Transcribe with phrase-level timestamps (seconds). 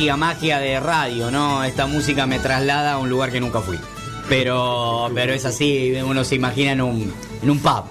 [0.00, 1.62] magia, magia de radio, ¿no?
[1.62, 3.78] Esta música me traslada a un lugar que nunca fui.
[4.30, 7.12] Pero, pero es así, uno se imagina en un,
[7.42, 7.84] en un pub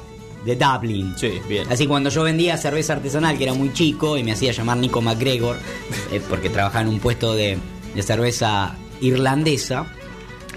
[0.43, 1.13] de Dublin.
[1.15, 1.71] Sí, bien.
[1.71, 5.01] Así cuando yo vendía cerveza artesanal, que era muy chico, y me hacía llamar Nico
[5.01, 5.57] McGregor,
[6.11, 7.59] eh, porque trabajaba en un puesto de,
[7.93, 9.85] de cerveza irlandesa,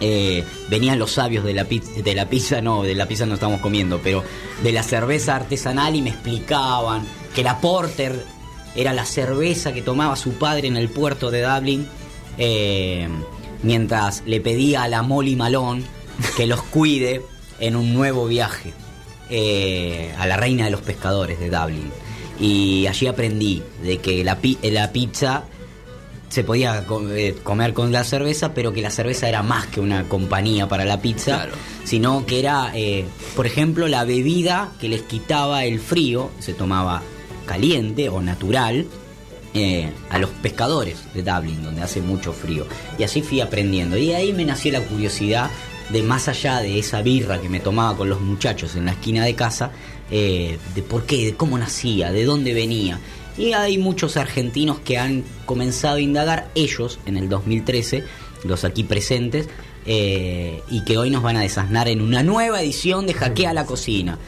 [0.00, 3.34] eh, venían los sabios de la, pizza, de la pizza, no, de la pizza no
[3.34, 4.24] estamos comiendo, pero
[4.62, 8.24] de la cerveza artesanal y me explicaban que la Porter
[8.74, 11.86] era la cerveza que tomaba su padre en el puerto de Dublin,
[12.38, 13.08] eh,
[13.62, 15.82] mientras le pedía a la Molly Malone
[16.36, 17.22] que los cuide
[17.60, 18.72] en un nuevo viaje
[19.30, 21.90] eh, a la reina de los pescadores de Dublin.
[22.40, 25.44] Y allí aprendí de que la, pi- la pizza
[26.28, 26.84] se podía
[27.14, 30.84] eh, comer con la cerveza, pero que la cerveza era más que una compañía para
[30.86, 31.52] la pizza, Claro.
[31.84, 33.04] sino que era, eh,
[33.36, 37.02] por ejemplo, la bebida que les quitaba el frío, se tomaba
[37.42, 38.86] caliente o natural,
[39.54, 42.66] eh, a los pescadores de Dublin, donde hace mucho frío.
[42.98, 43.98] Y así fui aprendiendo.
[43.98, 45.50] Y ahí me nació la curiosidad
[45.90, 49.24] de más allá de esa birra que me tomaba con los muchachos en la esquina
[49.24, 49.70] de casa,
[50.10, 52.98] eh, de por qué, de cómo nacía, de dónde venía.
[53.36, 58.04] Y hay muchos argentinos que han comenzado a indagar, ellos en el 2013,
[58.44, 59.48] los aquí presentes,
[59.84, 63.66] eh, y que hoy nos van a desasnar en una nueva edición de Jaquea la
[63.66, 64.18] Cocina.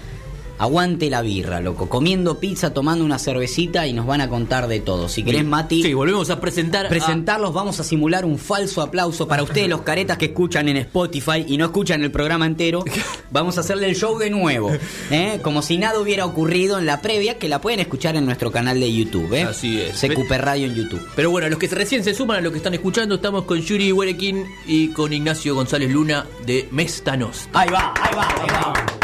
[0.58, 1.88] Aguante la birra, loco.
[1.88, 5.08] Comiendo pizza, tomando una cervecita y nos van a contar de todo.
[5.08, 6.86] Si querés, Mati, Sí, volvemos a presentar.
[6.86, 10.77] a- presentarlos, vamos a simular un falso aplauso para ustedes, los caretas que escuchan en
[10.77, 12.84] Spotify y no escuchan el programa entero.
[13.30, 14.70] Vamos a hacerle el show de nuevo,
[15.10, 15.41] ¿eh?
[15.42, 18.78] como si nada hubiera ocurrido en la previa, que la pueden escuchar en nuestro canal
[18.78, 19.32] de YouTube.
[19.34, 19.42] ¿eh?
[19.42, 19.98] Así es.
[20.00, 21.05] CQP Radio en YouTube.
[21.16, 23.91] Pero bueno, los que recién se suman a lo que están escuchando, estamos con Yuri
[23.91, 27.48] Huerequín y con Ignacio González Luna de Mestanos.
[27.52, 29.03] Ahí va, ahí va, ahí va.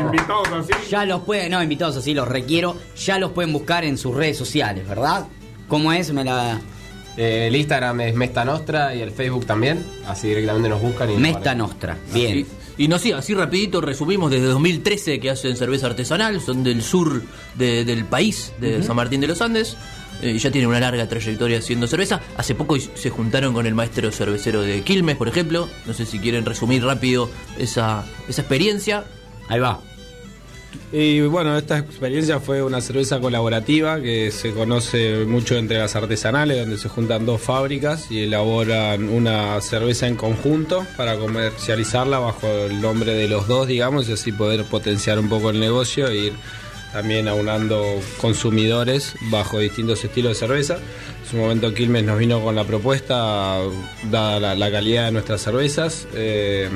[0.00, 0.72] Invitados así.
[0.90, 2.76] Ya los pueden, no, invitados así, los requiero.
[3.04, 5.26] Ya los pueden buscar en sus redes sociales, ¿verdad?
[5.68, 6.12] ¿Cómo es?
[6.12, 6.60] Me la.
[7.16, 9.84] Eh, el Instagram es Mesta Nostra y el Facebook también.
[10.06, 11.54] Así directamente nos buscan y Mesta.
[11.54, 11.96] Nostra.
[12.12, 12.46] Bien.
[12.78, 16.82] Y, y no, sí, así rapidito resumimos desde 2013 que hacen cerveza artesanal, son del
[16.82, 17.22] sur
[17.54, 19.76] de- del país, de San Martín de los Andes.
[20.22, 22.20] eh, y ya tienen una larga trayectoria haciendo cerveza.
[22.36, 25.68] Hace poco se juntaron con el maestro cervecero de Quilmes, por ejemplo.
[25.86, 29.04] No sé si quieren resumir rápido esa, esa experiencia.
[29.48, 29.80] Ahí va.
[30.92, 36.60] Y bueno, esta experiencia fue una cerveza colaborativa que se conoce mucho entre las artesanales,
[36.60, 42.80] donde se juntan dos fábricas y elaboran una cerveza en conjunto para comercializarla bajo el
[42.80, 46.32] nombre de los dos, digamos, y así poder potenciar un poco el negocio e ir
[46.92, 47.84] también aunando
[48.20, 50.78] consumidores bajo distintos estilos de cerveza.
[51.26, 53.58] En su momento Quilmes nos vino con la propuesta,
[54.12, 56.68] dada la, calidad de nuestras cervezas, eh,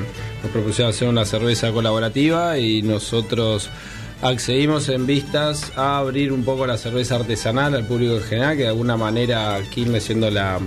[0.43, 3.69] nos propusieron hacer una cerveza colaborativa y nosotros
[4.21, 8.63] accedimos en vistas a abrir un poco la cerveza artesanal al público en general, que
[8.63, 10.59] de alguna manera Quilmes siendo la,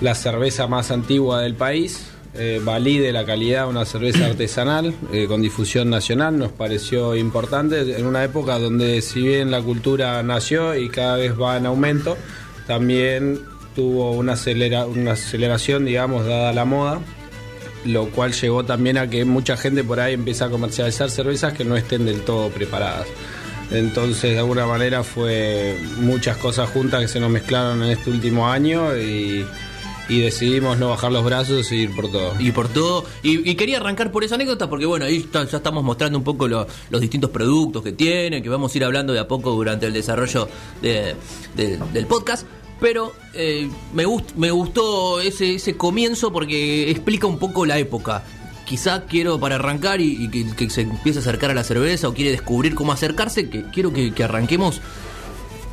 [0.00, 2.06] la cerveza más antigua del país.
[2.32, 7.98] eh, valide la calidad de una cerveza artesanal eh, con difusión nacional, nos pareció importante
[7.98, 12.16] en una época donde si bien la cultura nació y cada vez va en aumento,
[12.70, 13.40] también
[13.74, 17.00] tuvo una, acelera, una aceleración, digamos, dada la moda,
[17.84, 21.64] lo cual llevó también a que mucha gente por ahí empieza a comercializar cervezas que
[21.64, 23.08] no estén del todo preparadas.
[23.72, 28.48] Entonces, de alguna manera fue muchas cosas juntas que se nos mezclaron en este último
[28.48, 29.44] año y,
[30.08, 32.34] decidimos no bajar los brazos y ir por todo.
[32.38, 33.04] Y por todo.
[33.24, 36.66] Y, quería arrancar por esa anécdota porque, bueno, ahí ya estamos mostrando un poco lo-
[36.90, 39.92] los distintos productos que tiene, que vamos a ir hablando de a poco durante el
[39.92, 40.48] desarrollo
[40.82, 41.14] de-
[41.56, 42.46] de- del podcast.
[42.80, 48.22] Pero eh, me, gust- me gustó ese, ese comienzo porque explica un poco la época.
[48.66, 52.08] Quizá quiero para arrancar y, y que, que se empiece a acercar a la cerveza
[52.08, 54.80] o quiere descubrir cómo acercarse, que quiero que, que arranquemos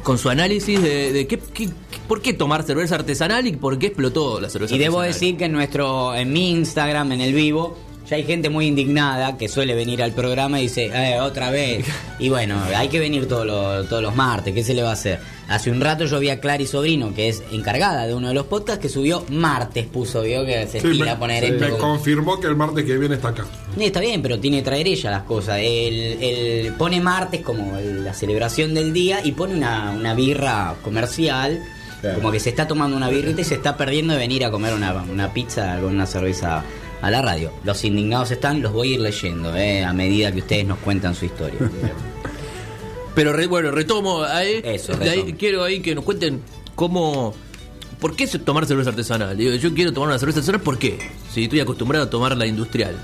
[0.04, 1.70] con su análisis de, de qué, qué-
[2.08, 5.14] por qué tomar cerveza artesanal y por qué explotó la cerveza Y debo artesanal.
[5.20, 7.78] decir que en nuestro, en mi Instagram, en el vivo,
[8.10, 11.86] ya hay gente muy indignada que suele venir al programa y dice, eh, otra vez.
[12.20, 14.94] Y bueno, hay que venir todos los, todos los martes, ¿qué se le va a
[14.94, 15.20] hacer?
[15.50, 18.48] Hace un rato yo vi a Clary Sobrino, que es encargada de uno de los
[18.48, 21.66] podcasts, que subió martes, puso, vio que se Sí, estira me, a poner sí, esto.
[21.66, 23.46] me confirmó que el martes que viene está acá.
[23.78, 25.60] Sí, está bien, pero tiene que traer ella las cosas.
[25.60, 30.76] El, el- pone martes como el- la celebración del día y pone una, una birra
[30.84, 31.64] comercial.
[32.02, 32.18] Claro.
[32.20, 34.74] Como que se está tomando una birrita y se está perdiendo de venir a comer
[34.74, 36.62] una, una pizza con una cerveza
[37.02, 37.52] a la radio.
[37.64, 41.16] Los indignados están, los voy a ir leyendo eh, a medida que ustedes nos cuentan
[41.16, 41.58] su historia.
[43.18, 44.62] Pero re- bueno, retomo ahí.
[44.64, 46.40] Eso, de ahí quiero ahí que nos cuenten
[46.76, 47.34] cómo.
[48.00, 49.36] ¿Por qué tomar cerveza artesanal?
[49.36, 51.00] Digo, yo quiero tomar una cerveza artesanal, ¿por qué?
[51.34, 52.96] Si estoy acostumbrado a tomar la industrial.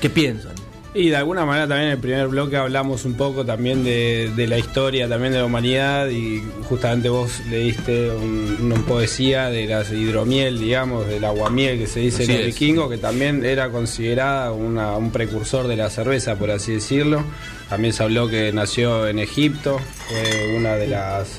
[0.00, 0.50] ¿Qué piensan?
[0.94, 4.46] Y de alguna manera también en el primer bloque hablamos un poco también de, de
[4.46, 9.82] la historia también de la humanidad y justamente vos leíste un- una poesía de la
[9.90, 14.52] hidromiel, digamos, del aguamiel que se dice Así en el vikingo, que también era considerada
[14.52, 17.24] una- un precursor de la cerveza, por así decirlo.
[17.70, 21.38] También se habló que nació en Egipto, fue una de las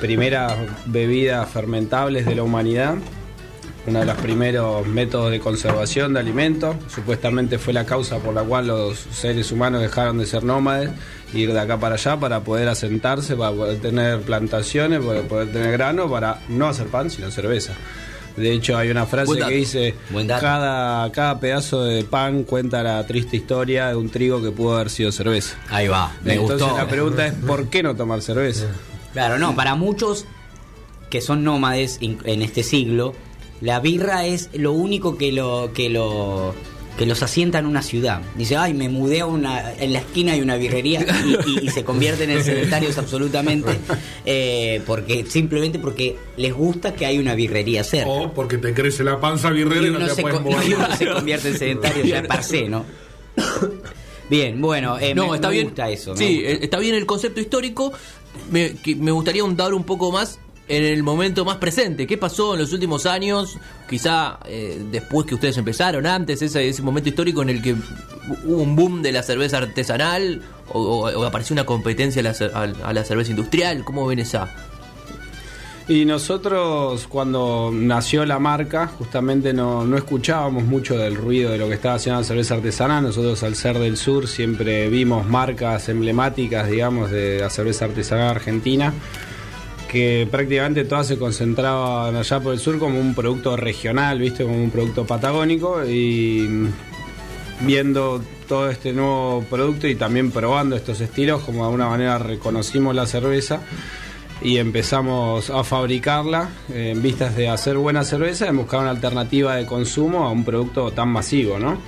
[0.00, 0.54] primeras
[0.86, 2.94] bebidas fermentables de la humanidad
[3.86, 6.76] uno de los primeros métodos de conservación de alimentos.
[6.92, 10.90] Supuestamente fue la causa por la cual los seres humanos dejaron de ser nómades,
[11.32, 15.72] ir de acá para allá para poder asentarse, para poder tener plantaciones, para poder tener
[15.72, 17.74] grano, para no hacer pan, sino cerveza.
[18.36, 19.94] De hecho, hay una frase que dice,
[20.38, 24.90] cada, cada pedazo de pan cuenta la triste historia de un trigo que pudo haber
[24.90, 25.56] sido cerveza.
[25.70, 26.76] Ahí va, me Entonces gustó.
[26.76, 28.66] la pregunta es, ¿por qué no tomar cerveza?
[29.14, 30.26] Claro, no, para muchos
[31.08, 33.14] que son nómades en este siglo,
[33.60, 36.54] la birra es lo único que lo que lo
[36.98, 38.22] que los asienta en una ciudad.
[38.36, 41.68] Dice, ay, me mudé a una, en la esquina hay una birrería y, y- y
[41.68, 43.78] se convierten en sedentarios absolutamente,
[44.24, 48.08] eh, porque simplemente porque les gusta que hay una birrería cerca.
[48.08, 50.68] O porque te crece la panza birrera y no te se, puedes mover.
[50.68, 52.86] y uno se convierte en sedentario ya se, ¿no?
[54.28, 55.66] Bien, bueno, eh, no, me, está me bien.
[55.66, 56.16] gusta eso.
[56.16, 56.50] sí, gusta.
[56.50, 57.92] eh, está bien el concepto histórico.
[58.50, 60.38] Me, que- me gustaría ahondar un poco más
[60.68, 62.06] en el momento más presente.
[62.06, 63.56] ¿Qué pasó en los últimos años?
[63.88, 67.74] Quizá eh, después que ustedes empezaron, antes, ese, momento histórico en el que
[68.44, 70.42] hubo un boom de la cerveza artesanal
[70.72, 73.84] o, o- apareció una competencia a la, a- a la cerveza industrial.
[73.84, 74.48] ¿Cómo ven esa?
[75.88, 81.68] Y nosotros cuando nació la marca, justamente no, no escuchábamos mucho del ruido de lo
[81.68, 83.04] que estaba haciendo la cerveza artesanal.
[83.04, 88.92] Nosotros al ser del sur siempre vimos marcas emblemáticas, digamos, de la cerveza artesanal argentina,
[89.96, 94.62] que prácticamente todas se concentraban allá por el sur como un producto regional, viste, como
[94.62, 96.68] un producto patagónico y
[97.60, 102.94] viendo todo este nuevo producto y también probando estos estilos, como de alguna manera reconocimos
[102.94, 103.62] la cerveza
[104.42, 109.64] y empezamos a fabricarla en vistas de hacer buena cerveza y buscar una alternativa de
[109.64, 111.78] consumo a un producto tan masivo, ¿no?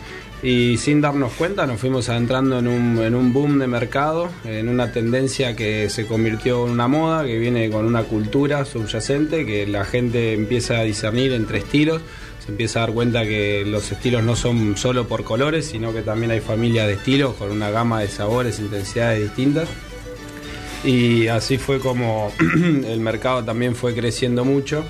[0.42, 4.68] Y sin darnos cuenta nos fuimos adentrando en un, en un boom de mercado, en
[4.68, 9.66] una tendencia que se convirtió en una moda, que viene con una cultura subyacente, que
[9.66, 12.02] la gente empieza a discernir entre estilos,
[12.38, 16.02] se empieza a dar cuenta que los estilos no son solo por colores, sino que
[16.02, 19.68] también hay familias de estilos con una gama de sabores, intensidades distintas.
[20.84, 22.32] Y así fue como
[22.86, 24.84] el mercado también fue creciendo mucho.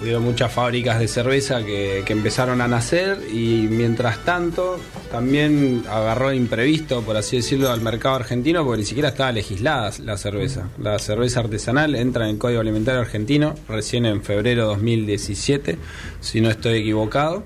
[0.00, 4.78] Hubieron muchas fábricas de cerveza que, que empezaron a nacer y mientras tanto
[5.10, 10.16] también agarró imprevisto, por así decirlo, al mercado argentino porque ni siquiera estaba legislada la
[10.16, 10.68] cerveza.
[10.78, 15.78] La cerveza artesanal entra en el Código Alimentario Argentino recién en febrero de 2017,
[16.20, 17.44] si no estoy equivocado.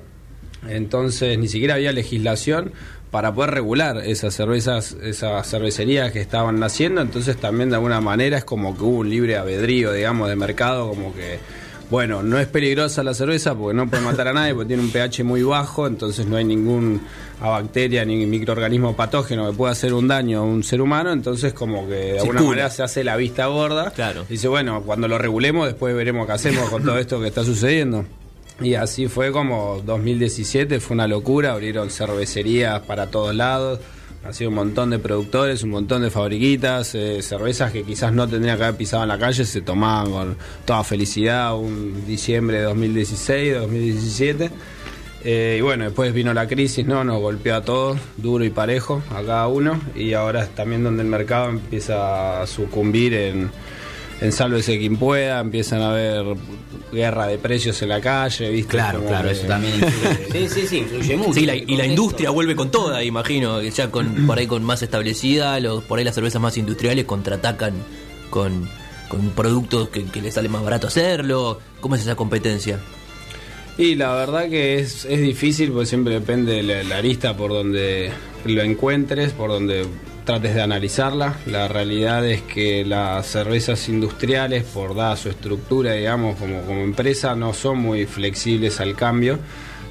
[0.69, 2.73] Entonces ni siquiera había legislación
[3.11, 8.39] para poder regular esas cervezas, esas cervecerías que estaban naciendo, entonces también de alguna manera
[8.39, 11.39] es como que hubo un libre albedrío, digamos, de mercado, como que,
[11.93, 14.91] bueno, no es peligrosa la cerveza porque no puede matar a nadie, porque tiene un
[14.91, 17.03] pH muy bajo, entonces no hay ningún
[17.39, 21.87] bacteria ni microorganismo patógeno que pueda hacer un daño a un ser humano, entonces como
[21.87, 22.49] que de alguna Circula.
[22.49, 23.91] manera se hace la vista gorda.
[23.91, 24.25] Claro.
[24.27, 28.07] Dice, bueno, cuando lo regulemos después veremos qué hacemos con todo esto que está sucediendo.
[28.63, 33.81] Y así fue como 2017, fue una locura, abrieron cervecerías para todos lados,
[34.31, 38.57] sido un montón de productores, un montón de fabriquitas, eh, cervezas que quizás no tendrían
[38.57, 43.55] que haber pisado en la calle, se tomaban con toda felicidad un diciembre de 2016,
[43.55, 44.51] 2017.
[45.25, 47.05] Eh, y bueno, después vino la crisis, ¿no?
[47.05, 51.03] Nos golpeó a todos, duro y parejo, a cada uno, y ahora es también donde
[51.03, 53.51] el mercado empieza a sucumbir en,
[54.23, 56.25] en sálvese quien pueda, empiezan a haber
[56.93, 58.71] guerra de precios en la calle, ¿viste?
[58.71, 60.49] Claro, Como claro, que- eso también influye.
[60.49, 61.33] Sí, sí, sí, influye mucho.
[61.35, 64.83] Sí, la- y la industria vuelve con toda, imagino, ya con por ahí con más
[64.83, 67.73] establecida, los, por ahí las cervezas más industriales contraatacan
[68.31, 68.69] con,
[69.09, 71.59] con productos que, que les sale más barato hacerlo.
[71.81, 72.79] ¿Cómo es esa competencia?
[73.79, 77.51] Y la verdad que es, es difícil porque siempre depende de la, la arista por
[77.51, 78.11] donde
[78.45, 79.87] lo encuentres, por donde
[80.25, 81.35] trates de analizarla.
[81.47, 87.53] La realidad es que las cervezas industriales, por dada su estructura, digamos, como, empresa, no
[87.55, 89.39] son muy flexibles al cambio.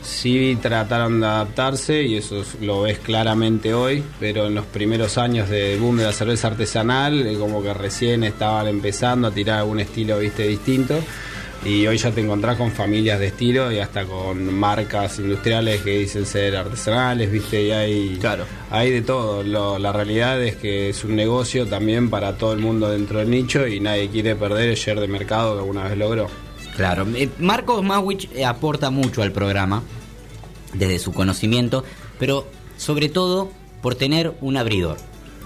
[0.02, 5.18] Sí trataron de adaptarse y eso es- lo ves claramente hoy, pero en los primeros
[5.20, 9.60] años del boom de la cerveza artesanal, eh, como que recién estaban empezando a tirar
[9.60, 10.96] algún estilo, distinto.
[11.64, 16.00] Y hoy ya te encontrás con familias de estilo y hasta con marcas industriales que
[16.00, 17.62] dicen ser artesanales, ¿viste?
[17.62, 18.46] Y hay, Claro.
[18.72, 19.44] hay de todo.
[19.44, 23.30] Lo- la realidad es que es un negocio también para todo el mundo dentro del
[23.30, 26.28] nicho y nadie quiere perder el share de mercado que alguna vez logró.
[26.76, 29.84] Claro, eh, Marcos Mawich eh, aporta mucho al programa
[30.74, 31.84] desde su conocimiento,
[32.18, 33.52] pero sobre todo
[33.84, 34.98] por tener un abridor.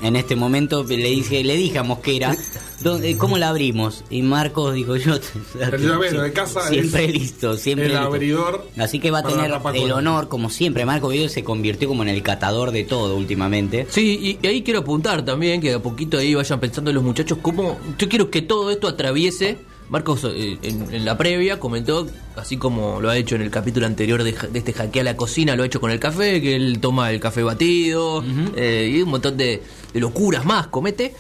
[0.01, 2.35] En este momento le dije, le dije a Mosquera,
[2.81, 4.03] ¿dónde- ¿cómo la abrimos?
[4.09, 5.15] Y Marcos dijo yo.
[5.59, 8.05] El llavero de casa siempre es listo, siempre el listo.
[8.07, 10.85] abridor Así que va a tener el honor, como siempre.
[10.85, 13.87] Marcos Video se convirtió como en el catador de todo últimamente.
[13.89, 17.37] Sí, y, y ahí quiero apuntar también, que a poquito ahí vayan pensando los muchachos,
[17.41, 19.57] cómo yo quiero que todo esto atraviese.
[19.87, 23.85] Marcos eh, en, en la previa comentó, así como lo ha hecho en el capítulo
[23.85, 26.79] anterior de, de este hackea la cocina, lo ha hecho con el café, que él
[26.81, 28.23] toma el café batido
[28.55, 29.61] eh, y un montón de,
[29.95, 31.15] de locuras más comete.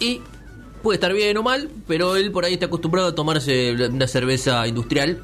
[0.00, 0.20] Y
[0.82, 4.66] puede estar bien o mal, pero él por ahí está acostumbrado a tomarse una cerveza
[4.66, 5.22] industrial.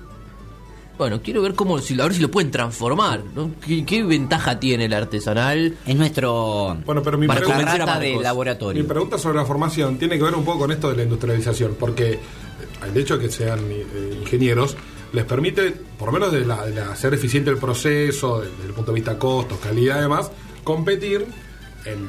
[0.97, 3.23] Bueno, quiero ver cómo, si, a ver si lo pueden transformar.
[3.35, 3.52] ¿no?
[3.64, 5.76] ¿Qué, qué ventaja tiene el artesanal?
[5.87, 8.18] Es nuestro Bueno, pero mi Para nuestra pregunta, convencer a rata de Marcos.
[8.18, 8.87] mi laboratorio.
[8.88, 12.18] pregunta sobre la formación tiene que ver un poco con esto de la industrialización, porque
[12.85, 14.76] el hecho de que sean eh, ingenieros
[15.12, 18.66] les permite, por lo menos de, la, de la- ser eficiente el proceso, de- desde
[18.66, 20.30] el punto de vista costos, calidad y demás,
[20.64, 21.26] competir
[21.85, 22.08] en,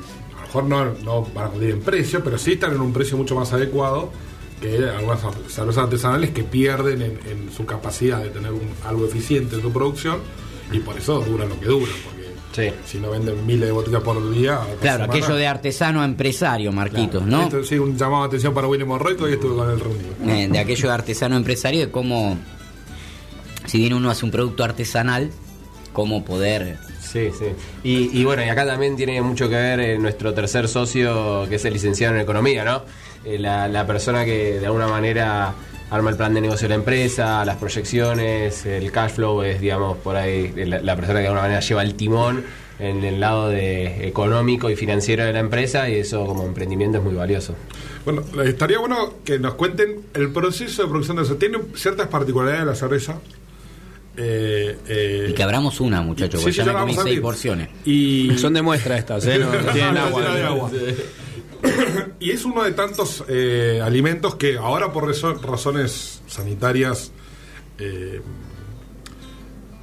[0.50, 3.54] mejor no, no para competir en precio, pero sí están en un precio mucho más
[3.54, 4.12] adecuado
[4.60, 9.56] que algunas cervezas artesanales que pierden en, en su capacidad de tener un- algo eficiente
[9.56, 10.18] en su producción
[10.72, 12.20] y por eso duran lo que duran, porque
[12.52, 12.74] Sí.
[12.86, 14.60] si no venden miles de botellas por día...
[14.82, 17.44] Claro, semana- aquello de artesano a empresario, Marquitos, ¿no?
[17.44, 20.10] esto sí, un llamado de atención para William Morroy, y estuve con él reunido.
[20.28, 22.38] Eh, de aquello de artesano a empresario, de cómo,
[23.68, 25.30] si bien uno hace un producto artesanal,
[25.94, 26.78] cómo poder...
[27.00, 27.46] Sí, sí.
[27.84, 31.56] Y, y bueno, y acá también tiene mucho que ver eh, nuestro tercer socio, que
[31.56, 32.84] es el licenciado en economía, ¿no?
[33.26, 35.54] Eh, la, la persona que de alguna manera
[35.90, 39.98] arma el plan de negocio de la empresa, las proyecciones, el cash flow es, digamos,
[39.98, 42.44] por ahí eh, la, la persona que de alguna manera lleva el timón
[42.78, 47.04] en el lado de económico y financiero de la empresa y eso como emprendimiento es
[47.04, 47.56] muy valioso.
[48.06, 51.40] Bueno, estaría bueno que nos cuenten el proceso de producción de cerveza.
[51.40, 53.16] Tiene ciertas particularidades de la cerveza.
[54.22, 57.70] Eh, eh, Y que abramos una, muchachos, porque sí, ya ya me comí seis porciones.
[57.86, 59.40] Y Son de muestra estas, ¿eh?
[59.40, 60.22] No, no tienen agua.
[60.22, 60.72] de agua.
[62.20, 67.12] y es uno de tantos eh, alimentos que ahora por razo- razones sanitarias
[67.78, 68.22] eh,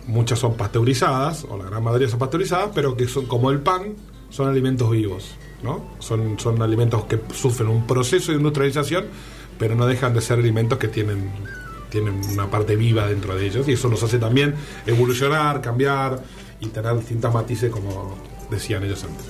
[0.07, 3.95] muchas son pasteurizadas o la gran mayoría son pasteurizadas pero que son como el pan
[4.31, 9.07] son alimentos vivos no son son alimentos que sufren un proceso de industrialización
[9.59, 11.31] pero no dejan de ser alimentos que tienen
[12.01, 14.55] tienen una parte viva dentro de ellos y eso los hace también
[14.87, 16.23] evolucionar cambiar
[16.61, 18.17] y tener distintas matices como
[18.51, 19.25] decían ellos antes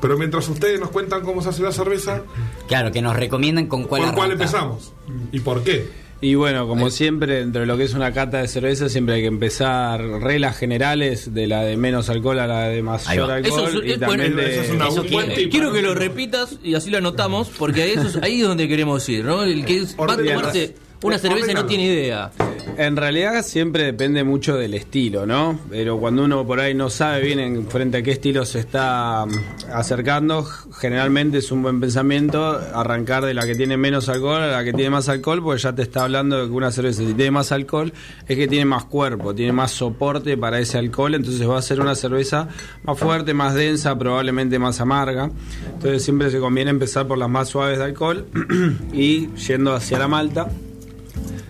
[0.00, 2.22] pero mientras ustedes nos cuentan cómo se hace la cerveza,
[2.68, 4.92] Claro, que nos recomiendan con cuál ¿por cuál empezamos?
[5.32, 5.88] ¿Y por qué?
[6.20, 9.20] Y bueno, como siempre, dentro de lo que es una cata de cerveza, siempre hay
[9.22, 13.64] que empezar reglas generales de la de menos alcohol a la de Ahí mayor alcohol.
[13.68, 15.24] Eso es- y es también bueno, de- eso es una- Eso un quiero.
[15.26, 15.50] buen tip.
[15.50, 19.08] Quiero que lo repitas y así lo anotamos, porque eso es, ahí es donde queremos
[19.08, 19.42] ir, ¿no?
[19.42, 22.30] El que es- va a tomarse una cerveza no tiene idea.
[22.76, 25.60] En realidad siempre depende mucho del estilo, ¿no?
[25.70, 29.26] Pero cuando uno por ahí no sabe bien en frente a qué estilo se está
[29.26, 32.42] mm, acercando, generalmente es un buen pensamiento
[32.74, 35.74] arrancar de la que tiene menos alcohol a la que tiene más alcohol, porque ya
[35.74, 37.92] te está hablando de que una cerveza si tiene más alcohol
[38.26, 41.80] es que tiene más cuerpo, tiene más soporte para ese alcohol, entonces va a ser
[41.80, 42.48] una cerveza
[42.82, 45.30] más fuerte, más densa, probablemente más amarga.
[45.74, 48.26] Entonces siempre se conviene empezar por las más suaves de alcohol
[48.92, 50.48] y yendo hacia la malta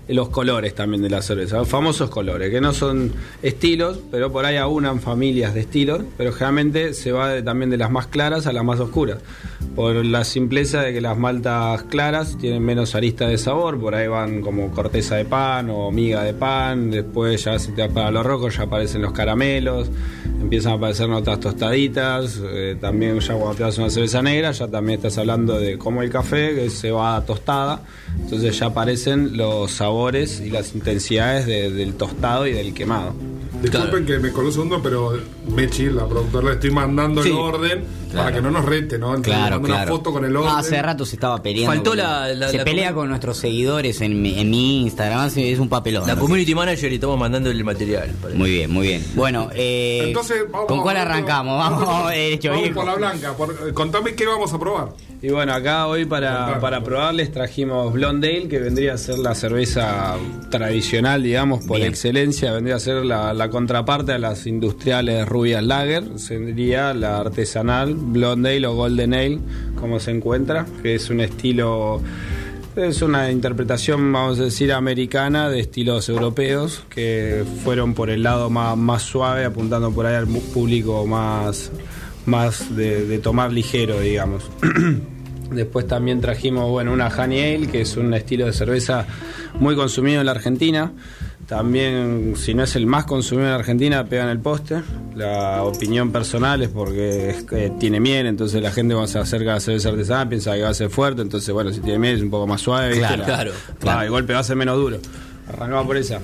[0.09, 4.45] los colores también de la cerveza, los famosos colores, que no son estilos, pero por
[4.45, 8.53] ahí aunan familias de estilos, pero generalmente se va también de las más claras a
[8.53, 9.19] las más oscuras,
[9.75, 14.07] por la simpleza de que las maltas claras tienen menos arista de sabor, por ahí
[14.07, 18.27] van como corteza de pan o miga de pan, después ya si te para los
[18.27, 19.89] rojos ya aparecen los caramelos,
[20.41, 24.69] empiezan a aparecer notas tostaditas, eh, también ya cuando te das una cerveza negra ya
[24.69, 27.83] también estás hablando de como el café, se va tostada,
[28.21, 29.94] entonces ya aparecen los sabores
[30.41, 33.15] y las intensidades de- del tostado y del quemado.
[33.63, 37.31] Disculpen que me coló un segundo, pero Mechi, la productora, le estoy mandando Sí.
[37.31, 37.85] el orden
[38.15, 39.09] para que no nos rete, ¿no?
[39.15, 39.83] Entonces, Claro, claro.
[39.85, 40.51] una foto con el orden.
[40.53, 41.73] Ah, hace rato se estaba peleando.
[41.73, 45.31] Faltó con- la- la- se la pelea con nuestros seguidores en mi, en mi Instagram.
[45.35, 46.07] Es un papelón.
[46.07, 48.11] La community manager y estamos mandando el material.
[48.21, 48.39] parece.
[48.39, 49.05] Muy bien, muy bien.
[49.15, 51.59] Bueno, eh, Entonces, vamos, ¿con cuál vamos, arrancamos?
[51.81, 52.77] Vamos, derecho, Vamos viejo.
[52.81, 53.33] por la blanca.
[53.35, 54.89] por- eh, contame qué vamos a probar.
[55.25, 60.17] Y bueno, acá hoy para, para probarles trajimos Blondale, que vendría a ser la cerveza
[60.51, 61.89] tradicional, digamos, por Bien.
[61.89, 67.95] excelencia, vendría a ser la, la contraparte a las industriales rubias lager, sería la artesanal
[67.95, 69.39] Blondale o Golden Ale,
[69.81, 72.03] como se encuentra, que es un estilo...
[72.77, 78.51] Es una interpretación, vamos a decir, americana de estilos europeos que fueron por el lado
[78.51, 81.71] más, más suave, apuntando por ahí al público más,
[82.27, 84.51] más de, de tomar ligero, digamos.
[85.51, 89.07] Después también trajimos bueno, una Honey Ale, que es un estilo de cerveza
[89.61, 90.93] muy consumido en la Argentina,
[91.47, 94.83] También, si no es el más consumido en Argentina, pega en el poste.
[95.15, 99.51] La opinión personal es porque es que tiene miel, entonces la gente cuando se acerca
[99.51, 102.17] a la cerveza artesanal piensa que va a ser fuerte, entonces bueno, si tiene miel
[102.17, 102.89] es un poco más suave.
[102.89, 103.01] ¿viste?
[103.07, 104.03] Claro, La- claro, va, claro.
[104.03, 104.97] el golpe va a ser menos duro.
[105.47, 106.21] Arrancamos por esa.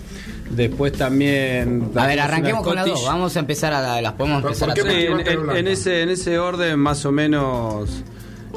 [0.49, 1.91] Después también...
[1.95, 3.05] A ver, arranquemos con las dos.
[3.05, 6.39] Vamos a empezar a las podemos ¿Por empezar a en, en- en ese, en ese
[6.39, 7.91] orden más o menos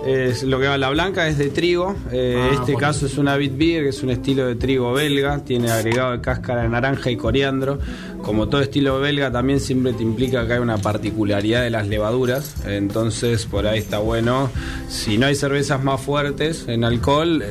[0.06, 1.96] es lo que va la blanca es de trigo.
[2.12, 5.40] Eh, Ah, este caso es una Bit Beer, que es un estilo de trigo belga,
[5.46, 7.80] tiene agregado de cáscara de naranja y coriandro.
[8.22, 12.56] Como todo estilo belga también siempre te implica que hay una particularidad de las levaduras,
[12.66, 14.50] entonces por ahí está bueno,
[14.88, 17.44] si no hay cervezas más fuertes en alcohol,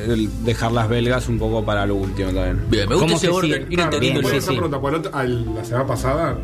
[0.43, 2.61] dejar las belgas un poco para lo último también.
[2.71, 3.57] Bien, me gusta ¿Cómo ese orden, sí?
[3.59, 4.55] ir Claro, entendiendo bien, Voy a sí, hacer sí.
[4.57, 6.37] pregunta, porque el otro- al- la semana pasada,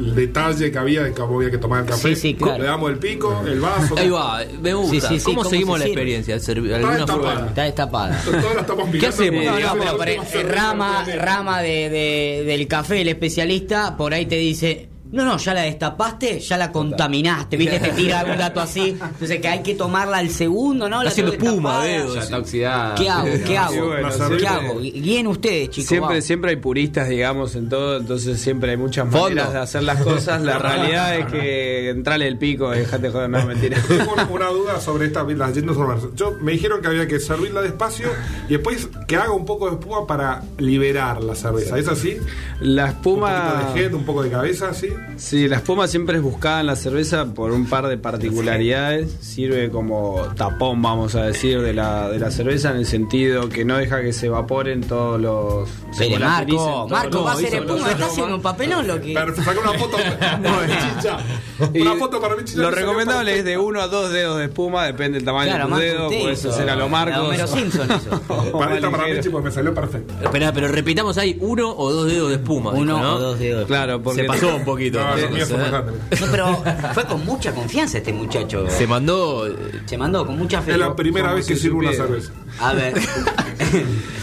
[0.00, 2.14] el detalle que había de cómo había que tomar el café.
[2.14, 2.58] Sí, sí, claro.
[2.58, 3.94] Le damos el pico, el vaso.
[3.98, 4.94] Ahí va, me gusta.
[4.94, 6.34] Sí, sí, sí, ¿Cómo, ¿cómo seguimos se la experiencia?
[6.36, 7.46] Está ¿Alguna destapada.
[7.46, 8.22] Está destapada.
[8.90, 9.08] Mirando.
[9.08, 9.44] hacemos?
[9.44, 14.89] No, no, pero rama, rama de, de- del café, el especialista, por ahí te dice,
[15.12, 18.90] no, no, ya la destapaste, ya la contaminaste, viste, te tira algún dato así.
[19.00, 21.02] Entonces que hay que tomarla al segundo, ¿no?
[21.02, 21.82] La haciendo destapada.
[21.84, 22.14] veo.
[22.14, 22.94] Ya está oxidada.
[22.94, 23.28] ¿Qué hago?
[23.46, 23.72] ¿Qué hago?
[23.72, 24.80] Sí, bueno, ¿Qué siempre- hago?
[24.80, 25.88] Guíen ustedes, chicos.
[25.88, 26.24] Siempre, vamos.
[26.24, 29.20] siempre hay puristas, digamos, en todo, entonces siempre hay muchas Fondo.
[29.28, 30.42] maneras de hacer las cosas.
[30.42, 33.78] La realidad es que entrale el pico dejate joder, no, mentira.
[33.88, 36.04] Tengo una, duda sobre esta, urbanas.
[36.16, 38.08] Yo me dijeron que había que servirla despacio
[38.48, 41.78] y después que haga un poco de espuma para liberar la cerveza.
[41.78, 42.16] ¿Es así?
[42.60, 43.52] La Un espuma.
[43.52, 44.88] poquito de head, un poco de cabeza, ¿sí?
[45.16, 49.12] Sí, la espuma siempre es buscada en la cerveza por un par de particularidades.
[49.20, 53.66] Sirve como tapón, vamos a decir, de la, de la cerveza en el sentido que
[53.66, 55.68] no deja que se evaporen todos los.
[55.98, 59.12] Pero Marco, todos Marco los- va a hizo- espuma, está haciendo un papelón lo que.
[59.12, 59.96] Pero saca una foto
[61.74, 62.60] Una foto para mi chicha.
[62.62, 65.90] Lo recomendable es de uno a dos dedos de espuma, depende del tamaño Claro, de
[65.92, 66.08] tu dedo.
[66.08, 67.28] Puedes hacer a lo Marcos.
[67.28, 68.52] Homero Simpson hizo.
[68.58, 69.06] Para esta para.
[69.08, 70.14] Michi porque me salió perfecto.
[70.22, 72.70] Espera, pero repitamos ahí, uno o dos dedos de espuma.
[72.70, 73.66] Uno o dos dedos.
[73.66, 74.89] Claro, porque Se pasó un poquito.
[74.92, 76.62] No, pero
[76.94, 78.68] fue con mucha confianza este muchacho.
[78.68, 79.46] Se mandó.
[79.86, 80.72] Se mandó con mucha fe.
[80.72, 82.32] Es la primera vez que si sirvo una cerveza.
[82.58, 82.94] A ver.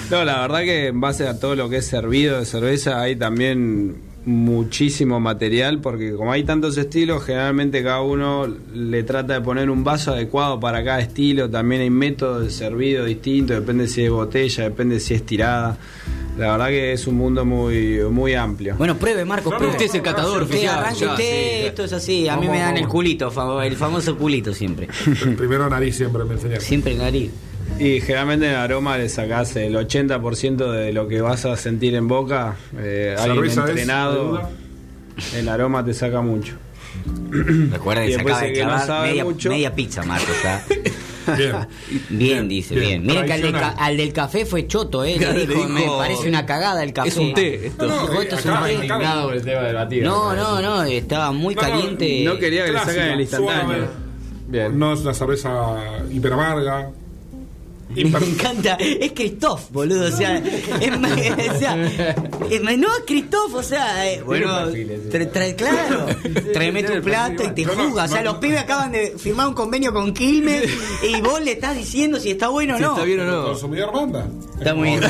[0.10, 3.18] No, la verdad que en base a todo lo que es servido de cerveza hay
[3.18, 9.70] también muchísimo material porque como hay tantos estilos, generalmente cada uno le trata de poner
[9.70, 14.10] un vaso adecuado para cada estilo, también hay métodos de servido distintos, depende si es
[14.10, 15.78] botella, depende si es tirada.
[16.38, 18.76] La verdad que es un mundo muy muy amplio.
[18.78, 20.80] Bueno, pruebe, Marcos, no, Usted es el catador Usted oficial.
[20.80, 21.24] arranque ya, usted,
[21.62, 21.66] sí.
[21.68, 22.28] esto es así.
[22.30, 24.88] A mí me dan el culito, el famoso culito siempre.
[25.26, 26.62] El primero nariz siempre me enseñaron.
[26.64, 27.32] Siempre el nariz.
[27.80, 31.96] Y generalmente en el aroma le sacás el 80% de lo que vas a sentir
[31.96, 32.56] en boca.
[32.78, 34.50] Eh, alguien entrenado,
[35.36, 36.56] el aroma te saca mucho.
[37.72, 39.50] Recuerda que se después acaba de no clavar media, mucho.
[39.50, 40.36] media pizza, Marcos.
[41.28, 41.36] ¿ah?
[41.36, 41.56] Bien.
[42.10, 43.04] Bien, dice, bien.
[43.04, 43.06] bien.
[43.06, 43.90] Miren que al del, ca- Tradicional.
[43.92, 45.14] al del café fue choto, ¿eh?
[45.14, 47.10] Le Claro, le dijo, me dijo, parece una cagada el café.
[47.10, 47.68] Es un té.
[47.68, 47.86] Esto.
[47.88, 48.66] No, no, Dijo, esto es un acá-
[49.18, 49.22] té.
[49.24, 50.10] por el tema del batido.
[50.10, 52.24] No, no, no, estaba muy No, no, caliente.
[52.26, 53.66] No quería que le saquen el instantáneo.
[53.66, 53.88] suave.
[54.48, 54.80] Bien.
[54.80, 55.78] No es una cerveza
[56.12, 56.90] hiper amarga.
[57.96, 60.46] Me encanta, es Christoph, boludo, o sea, es,
[61.56, 61.86] o sea,
[62.50, 64.48] es no, Christoph, o sea, eh, bueno,
[65.10, 66.06] tra- tra- claro,
[66.54, 69.94] tráeme tu plato y te juzga, o sea, los pibes acaban de firmar un convenio
[69.94, 70.70] con Quilmes
[71.02, 72.92] y vos le estás diciendo si está bueno o Si no.
[72.94, 73.44] está bien o El no.
[73.46, 74.28] consumidor manda.
[74.58, 75.02] Está muy bien.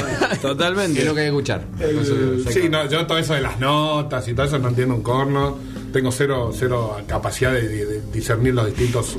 [0.42, 1.00] Totalmente.
[1.00, 1.64] Es lo que hay que escuchar.
[1.80, 5.02] El- sí, no, yo todo eso de las notas y todo eso no entiendo un
[5.04, 5.58] corno.
[5.92, 9.16] Tengo cero, cero capacidad de, de- de discernir los distintos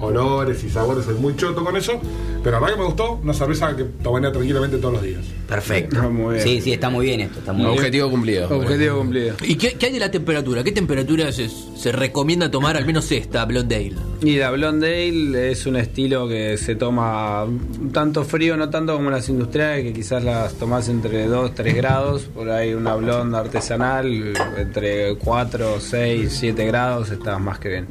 [0.00, 1.04] olores y sabores.
[1.04, 2.00] Soy muy choto con eso.
[2.42, 5.24] Pero la verdad que me gustó una cerveza que tomaría tranquilamente todos los días.
[5.48, 6.00] Perfecto.
[6.10, 6.46] Muy bien.
[6.46, 7.76] Sí, sí, está muy bien esto, está muy bien.
[7.76, 8.48] Objetivo cumplido.
[8.56, 9.34] Objetivo cumplido.
[9.42, 10.62] ¿Y qué, qué hay de la temperatura?
[10.62, 13.96] ¿Qué temperatura se, se recomienda tomar, al menos esta, Blonde Ale?
[14.22, 18.94] Y la Blonde Ale es un estilo que se toma un tanto frío, no tanto
[18.94, 22.22] como las industriales, que quizás las tomás entre 2, 3 grados.
[22.32, 27.86] Por ahí una blonde artesanal entre 4, 6, 7 grados está más que bien.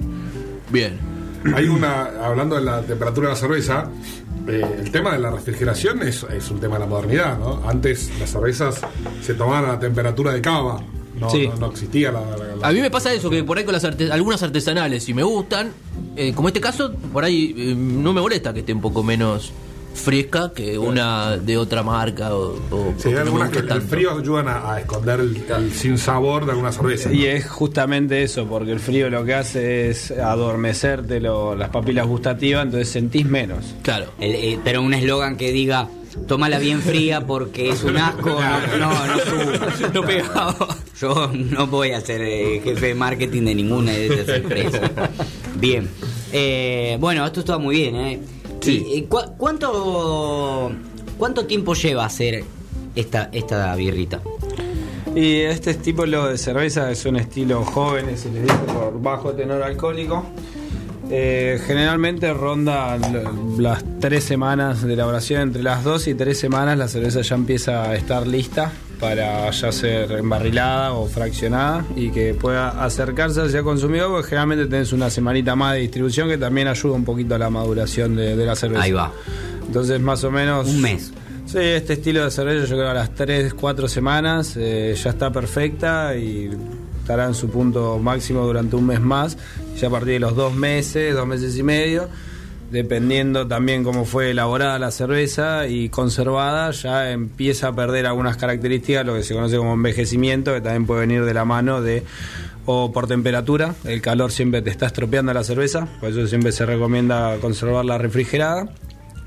[0.72, 1.15] Bien.
[1.54, 3.90] Hay una, hablando de la temperatura de la cerveza,
[4.48, 7.62] eh, el tema de la refrigeración es, es un tema de la modernidad, ¿no?
[7.68, 8.82] Antes las cervezas
[9.22, 10.82] se tomaban a temperatura de cava,
[11.20, 11.48] no, Sí.
[11.48, 13.74] no, no existía la, la- la- A mí me pasa eso, que por ahí con
[13.74, 15.72] las arte- algunas artesanales, si me gustan,
[16.16, 19.52] eh, como este caso, por ahí eh, no me molesta que esté un poco menos
[19.96, 24.48] fresca que una de otra marca o, o- Sí, hay algunas que el frío ayudan
[24.48, 27.12] a, a esconder el, el sin sabor de alguna cerveza.
[27.12, 32.06] Y es justamente eso, porque el frío lo que hace es adormecerte lo- las papilas
[32.08, 33.74] gustativas, entonces sentís menos.
[33.82, 34.08] Claro.
[34.20, 35.88] El- eh, pero un eslogan que diga,
[36.28, 39.94] tómala bien fría porque es un asco, no, no, no.
[39.94, 40.56] No pegaba.
[41.00, 44.92] Yo no voy a ser eh, jefe de marketing de ninguna de esas empresas.
[45.56, 45.90] Bien.
[46.32, 48.20] Eh, bueno, esto está muy bien, ¿eh?
[48.62, 48.86] Sí.
[48.94, 50.72] Y, ¿cu- ¿cuánto,
[51.18, 52.44] ¿Cuánto tiempo lleva hacer
[52.96, 54.22] esta, esta birrita?
[55.16, 59.62] Y este tipo de cerveza es un estilo joven, se le dice por bajo tenor
[59.64, 60.26] alcohólico.
[61.18, 62.98] Eh, generalmente ronda
[63.58, 67.90] las tres semanas de elaboración, entre las dos y tres semanas la cerveza ya empieza
[67.90, 73.64] a estar lista para ya ser embarrilada o fraccionada y que pueda acercarse hacia el
[73.64, 77.38] consumidor, porque generalmente tenés una semanita más de distribución que también ayuda un poquito a
[77.38, 78.84] la maduración de, de la cerveza.
[78.84, 79.14] Ahí va.
[79.66, 80.68] Entonces más o menos...
[80.68, 81.14] Un mes.
[81.46, 85.32] Sí, este estilo de cerveza yo creo a las 3, 4 semanas eh, ya está
[85.32, 86.50] perfecta y
[87.06, 89.38] estará en su punto máximo durante un mes más.
[89.80, 92.10] Ya a partir de los dos meses, dos meses y medio,
[92.72, 99.06] dependiendo también cómo fue elaborada la cerveza y conservada, ya empieza a perder algunas características,
[99.06, 102.04] lo que se conoce como envejecimiento, que también puede venir de la mano de
[102.66, 106.66] o por temperatura, el calor siempre te está estropeando la cerveza, por eso siempre se
[106.66, 108.68] recomienda conservarla refrigerada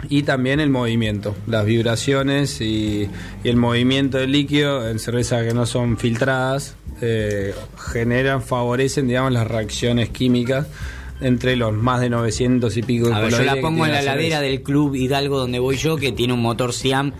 [0.08, 3.08] y también el movimiento, las vibraciones y,
[3.44, 7.54] y el movimiento del líquido en cervezas que no son filtradas eh,
[7.92, 10.66] generan, favorecen, digamos, las reacciones químicas
[11.20, 14.00] entre los más de 900 y pico de A ver, yo la pongo en la
[14.02, 17.12] heladera del club Hidalgo donde voy yo, que tiene un motor Siam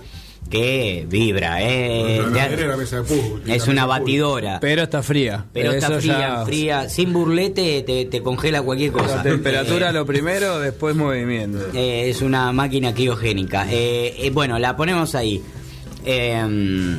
[0.50, 2.22] que vibra, eh.
[2.32, 3.42] La la mesa de fútbol.
[3.44, 4.60] La es mesa una batidora.
[4.60, 5.44] Pero está fría.
[5.52, 9.16] Pero está fría, ya- fría, sin burlete te, te congela cualquier cosa.
[9.16, 11.58] La temperatura Eh, lo primero, después movimiento.
[11.74, 13.66] eh, es una máquina criogénica.
[13.70, 15.42] Eh, eh, bueno, la ponemos ahí.
[16.06, 16.96] Eh,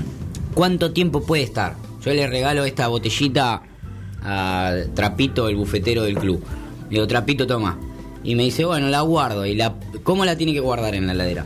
[0.54, 1.76] ¿Cuánto tiempo puede estar?
[2.04, 3.62] Yo le regalo esta botellita
[4.24, 6.44] a Trapito, el bufetero del club.
[6.90, 7.78] Le digo, Trapito, toma.
[8.24, 9.46] Y me dice, bueno, la guardo.
[9.46, 11.46] ¿Y la, cómo la tiene que guardar en la heladera?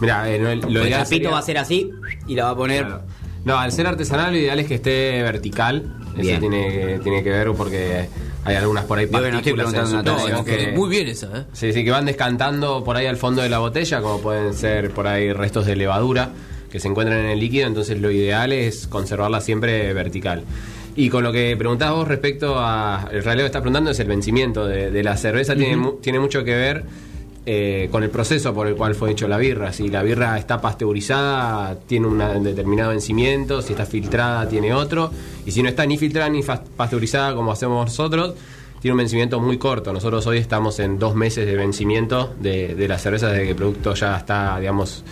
[0.00, 1.90] Mira, eh, no, lo Porque ideal Trapito sería- va a ser así
[2.26, 2.84] y la va a poner...
[2.86, 3.02] Claro.
[3.44, 5.84] No, al ser artesanal lo ideal es que esté vertical.
[6.16, 6.30] Bien.
[6.30, 8.08] Eso tiene, tiene que ver porque
[8.44, 11.26] hay algunas por ahí Digo que no estoy partículas en No, que- muy bien esa,
[11.28, 11.44] ¿eh?
[11.52, 14.90] Sí, sí, que van descantando por ahí al fondo de la botella, como pueden ser
[14.90, 16.30] por ahí restos de levadura
[16.70, 20.42] que se encuentran en el líquido, entonces lo ideal es conservarla siempre vertical.
[20.96, 24.08] Y con lo que preguntabas vos respecto a, el realidad que estás preguntando es el
[24.08, 26.84] vencimiento de, de la cerveza, tiene, mu- tiene mucho que ver
[27.44, 29.72] eh, con el proceso por el cual fue hecho la birra.
[29.72, 35.10] Si la birra está pasteurizada, tiene un determinado vencimiento, si está filtrada, tiene otro,
[35.44, 38.34] y si no está ni filtrada ni pasteurizada como hacemos nosotros,
[38.86, 39.92] tiene un vencimiento muy corto.
[39.92, 43.56] Nosotros hoy estamos en dos meses de vencimiento de, de la cerveza desde que el
[43.56, 45.02] producto ya está, digamos,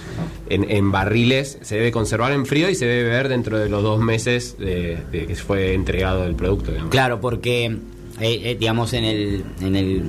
[0.48, 1.58] en, en barriles.
[1.62, 4.98] Se debe conservar en frío y se debe beber dentro de los dos meses de,
[5.10, 6.70] de que fue entregado el producto.
[6.88, 7.80] Claro, porque, eh,
[8.20, 10.02] eh, digamos, en el, en el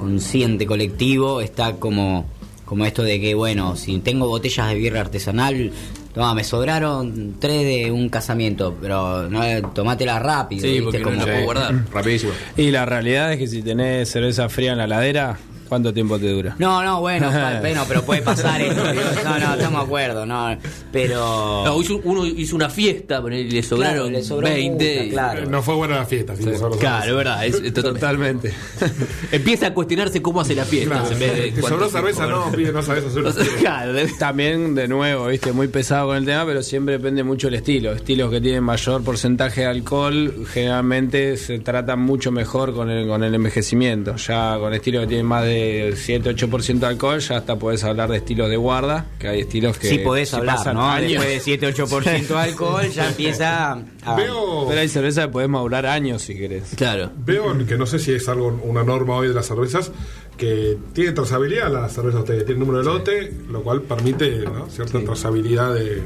[0.00, 2.28] consciente colectivo está como,
[2.64, 5.70] como esto de que, bueno, si tengo botellas de birra artesanal,
[6.16, 9.42] toma, me sobraron tres de un casamiento, pero no,
[9.74, 10.62] tomátela rápido.
[10.62, 10.84] Sí, ¿viste?
[10.84, 11.74] porque no como, la puedo guardar.
[11.92, 12.32] Rapidísimo.
[12.56, 15.36] Y la realidad es que si tenés cerveza fría en la heladera,
[15.68, 16.54] ¿cuánto tiempo te dura?
[16.58, 18.82] No, no, bueno, bueno, pero puede pasar esto.
[19.24, 20.56] No, no, estamos de acuerdo, no,
[20.92, 21.62] pero...
[21.64, 24.70] No, hizo- uno hizo una fiesta, y le sobraron Claro, le sobró 20.
[24.94, 25.50] mucha, y- claro.
[25.50, 27.46] No fue buena la fiesta, sí, solo- Claro, es verdad.
[27.46, 28.50] Es, es totalmente.
[28.50, 28.52] Totalmente.
[29.32, 30.94] Empieza a cuestionarse cómo hace la fiesta.
[31.00, 33.56] Claro, en vez de te cuánto sobró cerveza, no, pibe, no sabes hacer una fiesta.
[33.58, 37.48] Claro, de- También, de nuevo, viste, muy pesado con el tema, pero siempre depende mucho
[37.48, 37.92] el estilo.
[37.92, 43.22] Estilos que tienen mayor porcentaje de alcohol generalmente se tratan mucho mejor con el, con
[43.24, 44.16] el envejecimiento.
[44.16, 45.55] Ya con estilos que tienen más de
[45.94, 49.88] 7-8% de alcohol, ya hasta podés hablar de estilos de guarda, que hay estilos que...
[49.88, 50.88] Sí podés si hablar, ¿no?
[50.90, 53.72] años- Después de 7-8% de alcohol ya empieza
[54.04, 54.16] a...
[54.16, 56.72] Veo, Pero hay cerveza que podés madurar años si querés.
[56.76, 57.10] Claro.
[57.16, 59.90] veo que no sé si es algo una norma hoy de las cervezas
[60.36, 64.68] que tiene trazabilidad la cerveza ustedes, tiene número de lote, lo cual permite ¿no?
[64.68, 66.02] cierta trazabilidad de,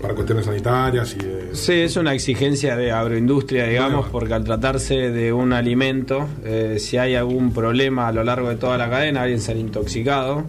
[0.00, 1.54] para cuestiones sanitarias y de...
[1.54, 4.12] Sí, es una exigencia de agroindustria, digamos, Bueno.
[4.12, 8.56] porque al tratarse de un alimento, eh, si hay algún problema a lo largo de
[8.56, 10.44] toda la cadena, alguien sale intoxicado,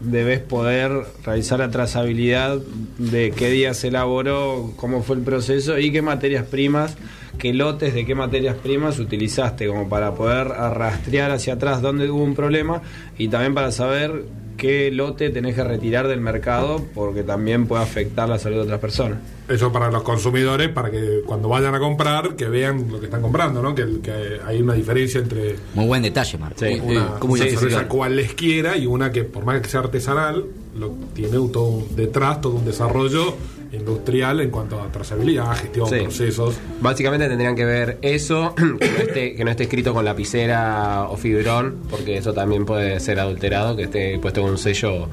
[0.00, 0.92] debes poder
[1.24, 2.58] realizar la trazabilidad
[2.98, 6.96] de qué día se elaboró, cómo fue el proceso y qué materias primas,
[7.36, 12.22] qué lotes de qué materias primas utilizaste, como para poder rastrear hacia atrás dónde hubo
[12.22, 12.80] un problema
[13.18, 14.24] y también para saber
[14.58, 18.80] qué lote tenés que retirar del mercado porque también puede afectar la salud de otras
[18.80, 19.18] personas.
[19.48, 23.22] Eso para los consumidores, para que cuando vayan a comprar, que vean lo que están
[23.22, 23.74] comprando, ¿no?
[23.74, 24.12] Que, que
[24.44, 26.58] hay una diferencia entre Muy buen detalle, Marco.
[26.62, 26.78] Sí.
[26.84, 27.70] una, ¿cómo una identificar?
[27.70, 30.44] cerveza cualesquiera y una que por más que sea artesanal,
[30.78, 33.34] lo, tiene un- todo un- detrás todo un desarrollo
[33.72, 36.00] industrial en cuanto a trazabilidad, gestión, Sí.
[36.00, 36.58] procesos.
[36.80, 41.16] Básicamente tendrían que ver eso, que no, esté, que no esté escrito con lapicera o
[41.16, 45.08] fibrón, porque eso también puede ser adulterado, que esté puesto con un sello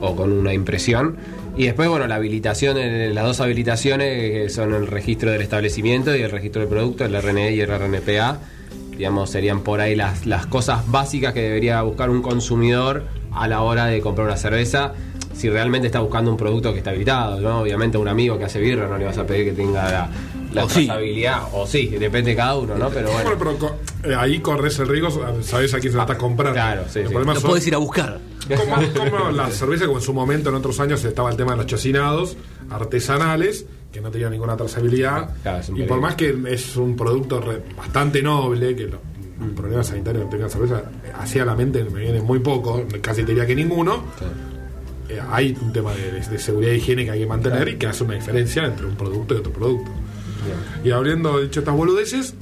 [0.00, 1.16] o con una impresión.
[1.56, 2.76] Y después, bueno, la habilitación,
[3.14, 7.14] las dos habilitaciones que son el registro del establecimiento y el registro del producto, el
[7.22, 8.38] RNE y el RNPA,
[8.96, 13.60] digamos, serían por ahí las, las cosas básicas que debería buscar un consumidor a la
[13.62, 14.92] hora de comprar una cerveza.
[15.34, 17.60] Si realmente está buscando un producto que está habilitado, ¿no?
[17.60, 20.08] Obviamente a un amigo que hace birra no le vas a pedir que tenga la,
[20.52, 20.86] la O sí.
[20.86, 22.88] trazabilidad, o sí, depende de cada uno, ¿no?
[22.90, 23.24] Pero bueno.
[23.36, 23.76] Bueno, pero co-
[24.08, 25.10] eh, ahí corres el riesgo,
[25.42, 26.54] sabes a quién se la estás comprando.
[26.54, 27.12] Claro, sí, El sí.
[27.12, 28.20] problema Lo son- puedes ir a buscar.
[28.56, 28.76] como,
[29.16, 31.66] como la cerveza, como en su momento en otros años estaba el tema de los
[31.66, 32.36] chocinados
[32.70, 35.30] artesanales, que no tenían ninguna trazabilidad.
[35.42, 39.00] Claro, y por más que es un producto re- bastante noble, que los
[39.56, 42.82] problemas sanitarios que tenga la cerveza, eh, así a la mente me viene muy poco,
[43.00, 44.04] casi te diría que ninguno.
[45.20, 47.86] Hay un tema de, de- de seguridad e higiene que hay que mantener y que
[47.86, 49.90] hace una diferencia entre un producto y otro producto.
[50.84, 52.34] Y habiendo dicho estas boludeces,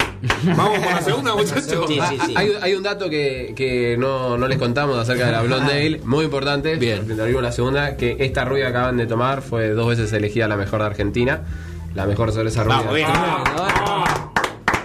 [0.43, 1.85] vamos con la segunda, muchachos.
[1.87, 2.33] Sí, Ah, sí, ah, sí.
[2.35, 6.01] Hay, hay un dato que, que no, no les contamos acerca de la Blonde Ale,
[6.03, 6.75] muy importante.
[6.75, 7.05] Bien.
[7.41, 10.81] la segunda, que esta rubia que acaban de tomar fue dos veces elegida la mejor
[10.81, 11.43] de Argentina,
[11.95, 12.77] la mejor cerveza rubia.
[12.77, 13.07] Vamos, bien.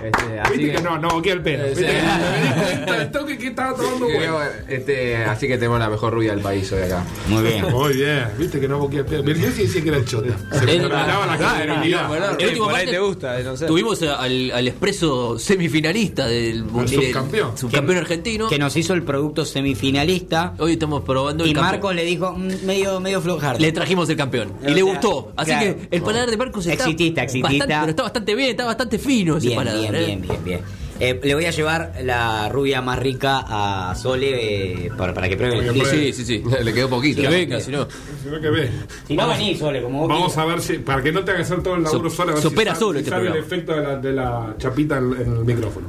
[0.05, 1.65] Este, así Viste que, que no, no boqué el pelo.
[1.65, 1.87] Viste sí.
[1.87, 4.39] que me di cuenta del toque que estaba tomando que, bueno.
[4.69, 7.05] este, así que tenemos la mejor rubia del país hoy acá.
[7.29, 7.65] Muy bien.
[7.71, 9.23] Muy bien, viste que no boqué el pelo.
[9.25, 10.37] Mirá si decía que era el chota.
[10.53, 11.83] Se me la claro.
[11.85, 13.67] Eh, El último parte- te gusta, no sé.
[13.67, 17.57] Tuvimos al, al expreso semifinalista del Al subcampeón.
[17.59, 18.49] subcampeón argentino.
[18.49, 20.55] Que nos hizo el producto semifinalista.
[20.59, 21.55] Hoy estamos probando el Y.
[21.55, 23.61] Marcos le dijo mm, medio, medio flojar.
[23.61, 24.53] Le trajimos el campeón.
[24.63, 25.33] Y O le sea, gustó.
[25.37, 25.77] Así claro.
[25.77, 26.85] que el paladar de Marcos está.
[26.85, 27.49] Exitista, exitista.
[27.49, 29.88] bastante- pero está bastante bien, está bastante fino ese Bien, paladar.
[29.91, 30.07] Bien, ¿eh?
[30.07, 30.61] bien, bien, bien.
[31.01, 35.37] Eh, le voy a llevar la rubia más rica a Sole eh, para, para que
[35.37, 35.87] pruebe el.
[35.87, 36.43] Sí, sí, sí.
[36.65, 37.23] Le quedó poquito.
[37.23, 37.87] Que venga, si no.
[38.21, 38.71] Sino que ve.
[39.07, 40.39] Si no venís, Sole, como vos Vamos quieras.
[40.39, 42.35] a ver si, para que no te haga hacer todo el laburo So- solo, a
[42.35, 45.05] ver supera si, solo si este sabe el efecto de la, de la chapita en,
[45.13, 45.87] en el micrófono.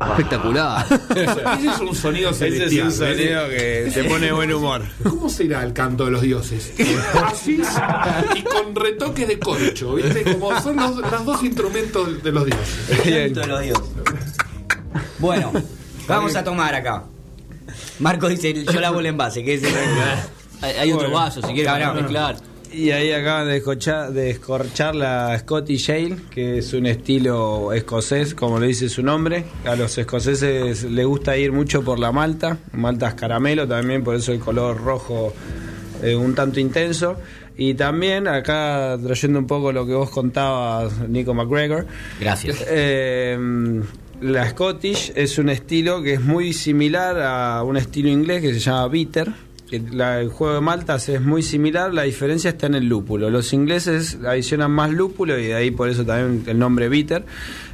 [0.00, 0.84] Espectacular.
[1.14, 2.86] Ese es un sonido Ese es celestial.
[2.86, 4.82] un sonido que te pone buen humor.
[5.02, 6.72] ¿Cómo será el canto de los dioses?
[7.24, 7.62] Así
[8.34, 10.24] y con retoques de corcho, ¿viste?
[10.32, 12.86] Como son los, los dos instrumentos de los dioses.
[12.88, 13.84] Santo de los dioses.
[15.18, 15.52] Bueno,
[16.08, 17.04] vamos a tomar acá.
[18.00, 19.74] Marco dice, yo la el envase, que es el...
[20.60, 21.24] hay hay otro Bueno.
[21.24, 22.36] vaso, si quieres para mezclar.
[22.76, 28.34] Y ahí acaban de escorchar, de escorchar la Scottish Ale, que es un estilo escocés,
[28.34, 29.44] como le dice su nombre.
[29.64, 34.32] A los escoceses les gusta ir mucho por la malta, maltas caramelo también, por eso
[34.32, 35.32] el color rojo
[36.02, 37.16] eh, un tanto intenso.
[37.56, 41.86] Y también acá trayendo un poco lo que vos contabas, Nico McGregor,
[42.20, 42.64] Gracias.
[42.68, 43.38] eh,
[44.20, 48.58] la Scottish es un estilo que es muy similar a un estilo inglés que se
[48.58, 49.32] llama bitter.
[49.70, 53.30] La- el juego de maltas es muy similar, la diferencia está en el lúpulo.
[53.30, 57.24] Los ingleses adicionan más lúpulo y de ahí por eso también el nombre bitter.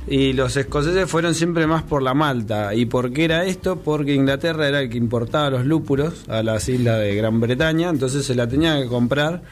[0.07, 2.75] Y los escoceses fueron siempre más por la malta.
[2.75, 3.81] ¿Y por qué era esto?
[3.81, 8.25] Porque Inglaterra era el que importaba los lúpulos a las islas de Gran Bretaña, entonces
[8.25, 9.43] se la tenía que comprar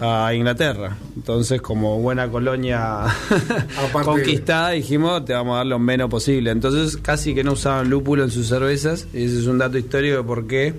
[0.00, 0.96] a Inglaterra.
[1.16, 3.04] Entonces, como buena colonia
[4.04, 6.50] conquistada, dijimos, te vamos a dar lo menos posible.
[6.50, 9.08] Entonces, casi que no usaban lúpulo en sus cervezas.
[9.12, 10.74] Y ese es un dato histórico de por qué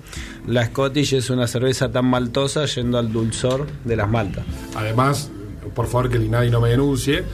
[0.46, 4.44] la Scottish es una cerveza tan maltosa yendo al dulzor de las maltas.
[4.74, 5.30] Además,
[5.74, 7.24] por favor que el INADI no me denuncie.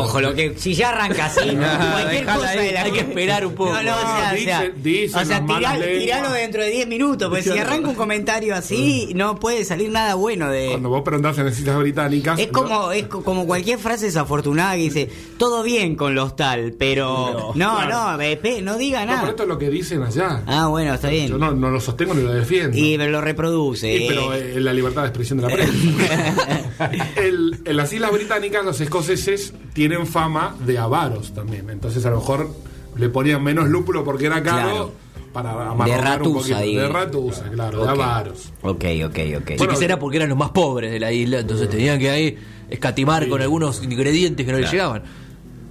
[0.00, 3.00] Ojo, lo que si ya arranca así, Nada, cualquier cosa ahí, de la hay que
[3.00, 3.72] esperar un poco.
[3.72, 6.88] No, no, o sea, o sea, Dice- dicen o sea, tirá- tiralo dentro de 10
[6.88, 11.02] minutos, porque si arranca un comentario así, no puede salir nada bueno de Cuando vos
[11.02, 12.38] preguntás en las Islas Británicas.
[12.38, 16.74] Es como, es co- como cualquier frase desafortunada que dice, todo bien con los tal,
[16.78, 19.30] pero no, no, eh, pe- no diga No, pero nada.
[19.30, 20.42] esto es lo que dicen allá.
[20.46, 21.28] Ah, bueno, está bien.
[21.28, 22.76] Yo no, no lo sostengo ni lo defiendo.
[22.76, 23.96] Y pero lo reproduce.
[23.98, 24.54] Sí, pero eh.
[24.56, 25.74] eh, la libertad de expresión de la prensa.
[27.16, 31.68] El- en las Islas Británicas los escoceses tienen fama de avaros también.
[31.68, 32.48] Entonces a lo mejor
[32.96, 34.92] le ponían menos lúpulo porque era caro Claro.
[35.34, 36.80] para De amarronar un ratusa, poquito.
[36.80, 38.52] De ratusa, claro, de avaros.
[38.62, 39.50] Ok, ok, ok.
[39.58, 42.38] Sí, quizá era porque eran los más pobres de la isla, entonces tenían que ahí
[42.70, 45.02] escatimar con algunos ingredientes que no les llegaban.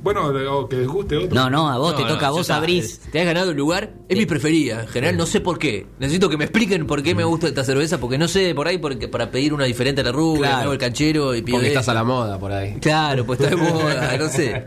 [0.06, 1.34] Bueno, o que les guste otro.
[1.36, 2.58] No, no, a vos te No, toca, no, a vos está.
[2.58, 3.00] abrís.
[3.12, 3.92] Te has ganado el lugar.
[4.08, 4.84] Es mi preferida.
[4.84, 5.88] En general, no sé por qué.
[6.00, 8.00] Necesito que me expliquen por qué me gusta esta cerveza.
[8.00, 10.42] Porque no sé por ahí porque para pedir una diferente a la rubia.
[10.52, 10.72] Claro.
[10.74, 11.58] el canchero y pido.
[11.58, 12.76] Porque estás a la moda por ahí.
[12.80, 14.16] Claro, pues está de moda.
[14.20, 14.66] No sé.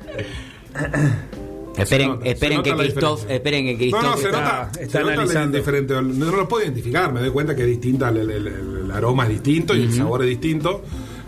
[1.77, 3.37] Esperen, nota, se esperen nota que la Christoph, diferencia.
[3.37, 5.59] esperen que No, Christoph no, se está- nota, está se nota la analizando.
[5.59, 5.95] diferente.
[6.03, 8.47] No lo puedo identificar, me doy cuenta que es distinta, el, el- el-
[8.85, 10.83] el aroma es distinto y el sabor es distinto.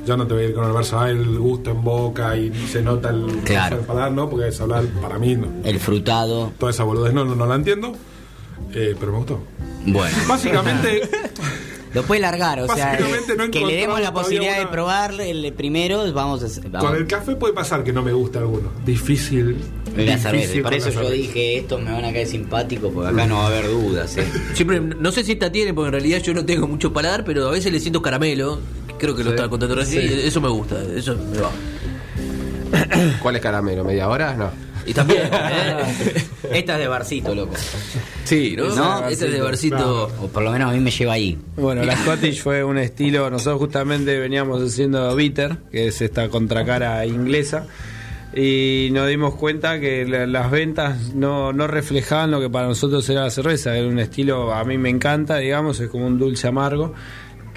[0.06, 2.52] Ya no te voy a ir con el verso, ah, el gusto en boca y
[2.68, 3.78] se nota el, Claro.
[3.78, 4.28] el paladar, ¿no?
[4.30, 5.46] Porque es hablar, para mí, no.
[5.64, 6.52] el frutado.
[6.58, 7.92] toda esa boludez no, no, no la entiendo,
[8.74, 9.40] eh, pero me gustó.
[9.86, 11.02] Bueno, Básicamente,
[11.94, 15.52] lo puede largar, o sea, Básicamente no que le demos la posibilidad de probar el
[15.52, 16.88] primero, vamos a vamos.
[16.88, 18.70] con el café puede pasar que no me guste alguno.
[18.84, 19.56] Difícil.
[19.96, 20.62] La cerveza.
[20.62, 21.12] Por eso yo cerveza.
[21.12, 24.16] dije, estos me van a caer simpáticos, porque acá no va a haber dudas.
[24.18, 24.26] ¿eh?
[24.54, 27.48] Siempre, no sé si esta tiene, porque en realidad yo no tengo mucho paladar, pero
[27.48, 28.60] a veces le siento caramelo.
[29.00, 30.04] Creo que lo estaba contando recién.
[30.04, 30.76] y Eso me gusta.
[30.94, 31.50] Eso me va.
[33.22, 33.84] ¿Cuál es caramelo?
[33.84, 34.34] ¿Media hora?
[34.34, 34.50] No.
[34.86, 36.24] Y también, ¿eh?
[36.52, 37.54] Esta es de barcito, loco.
[38.24, 38.74] Sí, ¿no?
[38.74, 40.10] No, Ese es de barcito.
[40.22, 41.38] O por lo menos a mí me lleva ahí.
[41.56, 47.04] Bueno, la Scottish fue un estilo, nosotros justamente veníamos haciendo bitter, que es esta contracara
[47.06, 47.66] inglesa,
[48.34, 53.08] y nos dimos cuenta que la- las ventas no, no reflejaban lo que para nosotros
[53.10, 56.46] era la cerveza, era un estilo, a mí me encanta, digamos, es como un dulce
[56.48, 56.94] amargo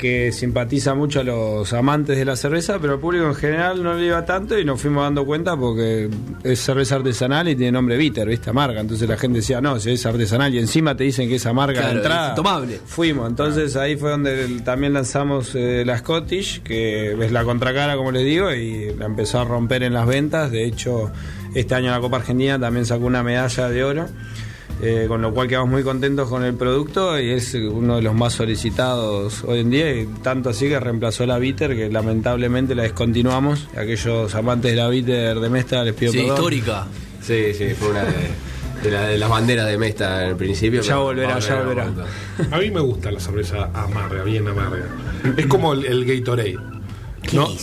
[0.03, 3.93] que simpatiza mucho a los amantes de la cerveza, pero al público en general no
[3.93, 6.09] le iba tanto y nos fuimos dando cuenta porque
[6.43, 8.49] es cerveza artesanal y tiene nombre bitter, ¿viste?
[8.49, 8.81] Amarga.
[8.81, 11.79] Entonces la gente decía, no, si es artesanal y encima te dicen que es amarga
[11.79, 12.25] Claro, de entrada.
[12.25, 12.79] es intomable.
[12.85, 17.95] Fuimos, entonces ahí fue donde el- también lanzamos eh, la Scottish, que es la contracara,
[17.95, 20.51] como les digo, y la empezó a romper en las ventas.
[20.51, 21.11] De hecho,
[21.55, 24.07] este año la Copa Argentina también sacó una medalla de oro,
[24.81, 28.13] eh, con lo cual quedamos muy contentos con el producto y es uno de los
[28.13, 32.83] más solicitados hoy en día, y tanto así que reemplazó la Bitter, que lamentablemente la
[32.83, 33.67] descontinuamos.
[33.77, 36.36] Aquellos amantes de la Bitter de Mesta les pido Sí, perdón.
[36.36, 36.88] histórica.
[37.21, 38.12] Sí, sí, fue una de,
[38.83, 40.81] de la- de las banderas de Mesta en el principio.
[40.81, 41.88] Ya volverá, ya volverá.
[42.51, 44.86] A mí me gusta la cerveza amarga, bien amarga.
[45.38, 46.57] Es como el, el Gatorade.
[47.31, 47.45] ¿No?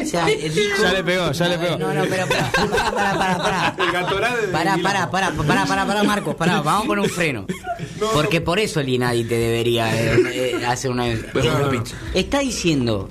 [0.00, 1.78] O sea, dijo- Ya le pegó, ya le pegó.
[1.78, 3.84] No, no, pero para, para, para, para, para.
[3.84, 4.92] El Gatorade de Pará, Milán.
[4.92, 7.46] pará, pará, pará, pará, pará, Marcos, pará, vamos con un freno.
[8.14, 10.16] Porque por eso el Inadi te debería eh,
[10.60, 11.04] eh, hacer una...
[11.32, 11.70] Pero no, no.
[11.70, 11.92] pitch.
[12.14, 13.08] Está diciendo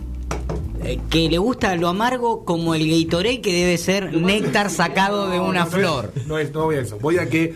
[0.83, 5.39] eh, que le gusta lo amargo como el Gatorade que debe ser néctar sacado de
[5.39, 6.13] una No, no, flor.
[6.25, 6.97] No, es, no voy a eso.
[6.99, 7.53] Voy a que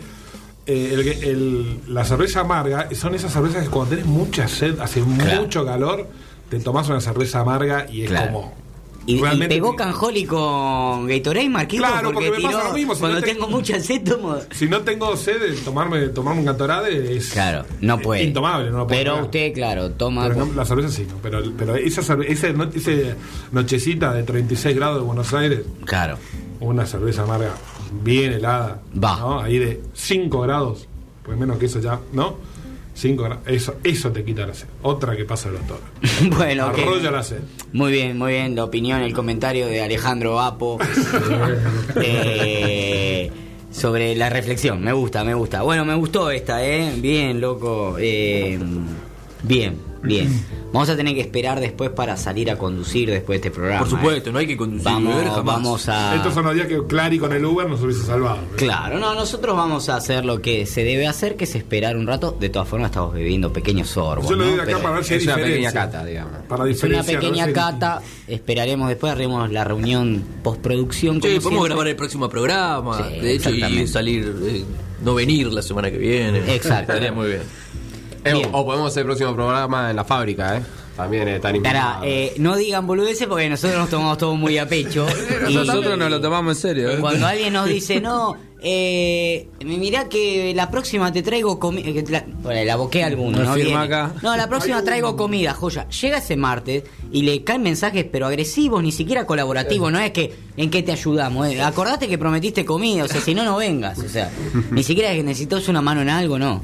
[0.66, 5.02] eh, el- el- la cerveza amarga son esas cervezas que cuando tenés mucha sed, hace
[5.02, 5.42] Claro.
[5.42, 6.08] mucho calor,
[6.48, 8.32] te tomás una cerveza amarga y es Claro.
[8.32, 8.64] como.
[9.06, 13.00] Y, y pegó Canjoli con Gatorade, Marquito, Claro, porque, porque me pasa lo mismo, si
[13.00, 14.36] cuando no te- tengo mucha sed tomo...
[14.50, 17.28] Si no tengo sed, de tomarme, tomarme un Gatorade es.
[17.28, 18.22] Claro, no puede.
[18.22, 20.26] Intomable, no lo puedo Pero usted, claro, toma...
[20.28, 21.16] Pero no, la cerveza sí, no.
[21.22, 23.14] Pero, pero esa, no- ese
[23.52, 26.16] nochecita de 36 grados de Buenos Aires, Claro.
[26.60, 27.50] una cerveza amarga
[28.02, 29.18] bien helada, Va.
[29.20, 29.40] ¿no?
[29.40, 30.88] Ahí de 5 grados,
[31.22, 32.36] pues menos que eso ya, ¿no?
[32.94, 34.68] 5 grados, eso, eso te quita la sed.
[34.82, 35.80] Otra que pasa el doctor.
[36.36, 36.66] bueno.
[36.66, 37.40] Arrolla la sed.
[37.72, 38.54] Muy bien, muy bien.
[38.54, 40.78] La opinión, el comentario de Alejandro Apo
[41.96, 43.30] eh,
[43.70, 44.82] sobre la reflexión.
[44.82, 45.62] Me gusta, me gusta.
[45.62, 46.94] Bueno, me gustó esta, ¿eh?
[46.96, 47.96] Bien, loco.
[47.98, 48.58] Eh,
[49.42, 50.44] bien, bien.
[50.72, 53.80] Vamos a tener que esperar después para salir a conducir después de este programa.
[53.80, 53.90] Por ¿eh?
[53.92, 55.44] supuesto, no hay que conducir Vamos, jamás.
[55.44, 56.16] vamos a...
[56.16, 58.38] Estos son los días que Clary con el Uber nos hubiese salvado.
[58.38, 58.56] ¿eh?
[58.56, 62.08] Claro, no, nosotros vamos a hacer lo que se debe hacer, que es esperar un
[62.08, 62.36] rato.
[62.40, 64.28] De todas formas, estamos bebiendo pequeños sorbos.
[64.28, 66.32] Yo lo de acá Pero- para ver si hay Es una pequeña cata, digamos.
[66.48, 67.52] Para Es una pequeña ¿no?
[67.52, 71.16] cata, esperaremos después, haremos la reunión postproducción.
[71.16, 71.68] Sí, podemos siempre.
[71.68, 72.98] grabar el próximo programa.
[73.10, 74.64] Sí, de hecho, y salir, eh,
[75.04, 76.38] no venir la semana que viene.
[76.52, 76.92] Exacto.
[76.92, 77.42] Estaría muy bien.
[78.24, 80.62] Eh, o podemos hacer el próximo programa en la fábrica, ¿eh?
[80.96, 82.06] También están Pará, invitados.
[82.06, 85.06] eh, no digan boludeces porque nosotros nos tomamos todo muy a pecho.
[85.48, 86.90] Y Nosotros nos lo tomamos en serio.
[86.92, 86.98] ¿eh?
[87.00, 91.90] Cuando alguien nos dice, no, eh, mirá que la próxima te traigo comida.
[92.08, 93.54] La, bueno, la boqué a alguno, ¿no?
[93.54, 93.94] firma Viene.
[93.94, 94.12] acá.
[94.22, 95.88] No, la próxima traigo comida, joya.
[95.88, 99.90] Llega ese martes y le caen mensajes, pero agresivos, ni siquiera colaborativos.
[99.90, 101.48] No es que en qué te ayudamos.
[101.48, 101.60] eh.
[101.60, 103.98] Acordate que prometiste comida, o sea, si no, no vengas.
[103.98, 104.30] O sea,
[104.70, 106.62] ni siquiera que necesitas una mano en algo, no.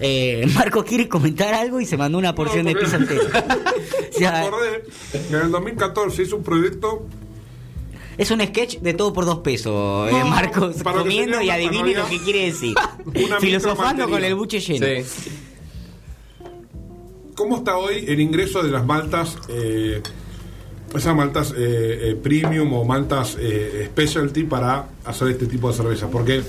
[0.00, 3.22] Eh, Marco quiere comentar algo y se mandó una porción No, de pizza entera.
[3.22, 7.06] O Me sea, acordé que en el 2014 hizo un proyecto
[8.16, 12.08] es un sketch de todo por dos pesos, eh, No, Marcos, comiendo y adivine lo
[12.08, 12.74] que quiere decir.
[13.40, 14.86] Filosofando con el buche lleno.
[15.06, 15.30] Sí.
[17.36, 20.02] ¿Cómo está hoy el ingreso de las maltas, eh,
[20.92, 26.10] esas maltas eh, eh, premium o maltas eh, specialty para hacer este tipo de cerveza?
[26.10, 26.42] Porque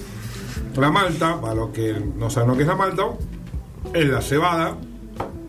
[0.75, 3.03] la malta, para los que no saben lo que es la malta,
[3.93, 4.77] es la cebada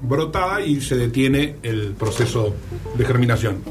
[0.03, 2.55] brotada y se detiene el proceso
[2.97, 3.63] de germinación.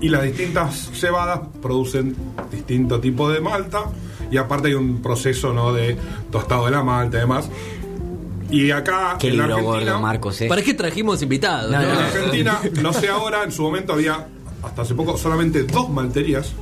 [0.00, 2.14] Y las distintas cebadas producen
[2.50, 3.84] distinto tipo de malta
[4.30, 5.72] y aparte hay un proceso ¿no?
[5.72, 5.96] de
[6.30, 7.48] tostado de la malta y demás.
[8.50, 10.48] Y acá Qué en la libro Argentina, gordo, Marcos, eh.
[10.48, 11.70] ¿Para qué trajimos invitados?
[11.70, 11.88] No, no?
[11.88, 12.00] en no.
[12.00, 14.28] Argentina, no sé ahora, en su momento había,
[14.62, 16.52] hasta hace poco, solamente dos malterías,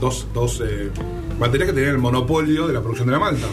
[0.00, 0.90] dos, dos eh,
[1.38, 3.46] malterías que tenían el monopolio de la producción de la malta.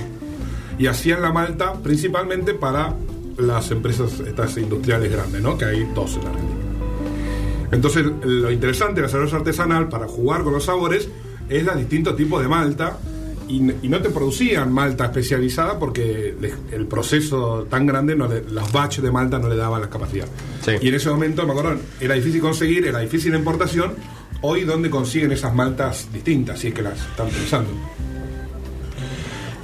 [0.77, 2.93] Y hacían la malta principalmente para
[3.37, 5.57] las empresas estas industriales grandes, ¿no?
[5.57, 6.59] Que hay dos en la Argentina.
[7.71, 11.09] Entonces, lo interesante de la cerveza artesanal para jugar con los sabores
[11.49, 12.97] es los distintos tipos de malta.
[13.49, 18.43] Y, y no te producían malta especializada porque les- el proceso tan grande, no le-
[18.43, 20.27] los batches de malta no le daban la capacidad.
[20.65, 20.73] Sí.
[20.81, 23.93] Y en ese momento, me acuerdo, era difícil conseguir, era difícil la importación.
[24.41, 26.59] Hoy, ¿dónde consiguen esas maltas distintas?
[26.59, 27.69] Si es que las están pensando.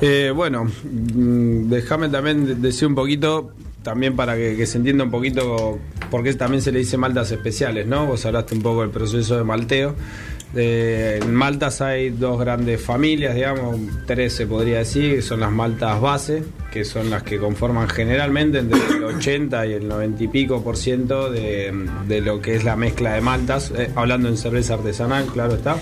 [0.05, 3.51] Eh, bueno, mm, déjame también de- decir un poquito,
[3.83, 5.79] también para que, se entienda un poquito
[6.11, 8.05] por qué también se le dice maltas especiales, ¿no?
[8.07, 9.95] Vos hablaste un poco del proceso de malteo.
[10.55, 15.51] Eh, en maltas hay dos grandes familias, digamos, tres se podría decir, que son las
[15.53, 20.27] maltas base, que son las que conforman generalmente entre el 80 y el 90 y
[20.27, 21.73] pico por ciento de,
[22.09, 25.77] de lo que es la mezcla de maltas, eh, hablando en cerveza artesanal, claro está.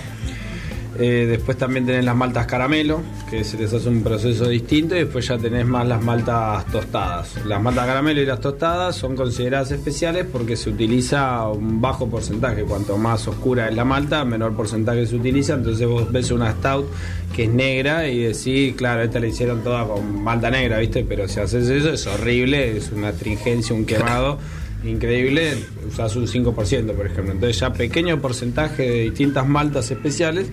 [0.98, 5.00] Eh, después también tenés las maltas caramelo, que se les hace un proceso distinto, y
[5.00, 7.44] después ya tenés más las maltas tostadas.
[7.46, 12.62] Las maltas caramelo y las tostadas son consideradas especiales porque se utiliza un bajo porcentaje.
[12.62, 15.54] Cuanto más oscura es la malta, menor porcentaje se utiliza.
[15.54, 16.86] Entonces vos ves una stout
[17.34, 21.04] que es negra y decís, claro, esta la hicieron toda con malta negra, ¿viste?
[21.08, 24.38] Pero si haces eso es horrible, es una tringencia, un quemado.
[24.84, 25.54] Increíble,
[25.88, 27.32] usas un 5%, por ejemplo.
[27.32, 30.50] Entonces, ya pequeño porcentaje de distintas maltas especiales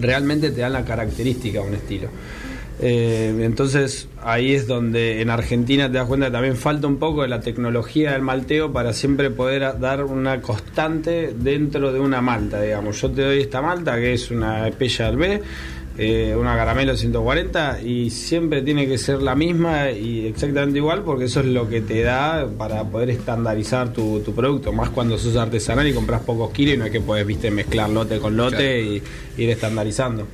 [0.00, 2.08] realmente te dan la característica de un estilo.
[2.80, 7.22] Eh, entonces ahí es donde en Argentina te das cuenta que también falta un poco
[7.22, 12.62] de la tecnología del malteo para siempre poder dar una constante dentro de una malta,
[12.62, 13.00] digamos.
[13.00, 15.42] Yo te doy esta malta que es una Special B,
[16.00, 21.24] eh, una caramelo 140 y siempre tiene que ser la misma y exactamente igual porque
[21.24, 25.34] eso es lo que te da para poder estandarizar tu, tu producto, más cuando sos
[25.34, 28.80] artesanal y compras pocos kilos y no es que puedes viste mezclar lote con lote
[28.80, 29.02] y
[29.38, 30.24] ir estandarizando.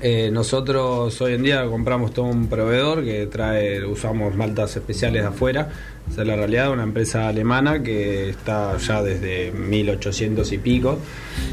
[0.00, 5.28] Eh, nosotros hoy en día compramos todo un proveedor que trae, usamos maltas especiales de
[5.28, 5.68] afuera.
[6.10, 10.98] Esa es la realidad, una empresa alemana que está ya desde 1800 y pico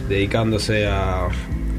[0.08, 1.28] dedicándose a,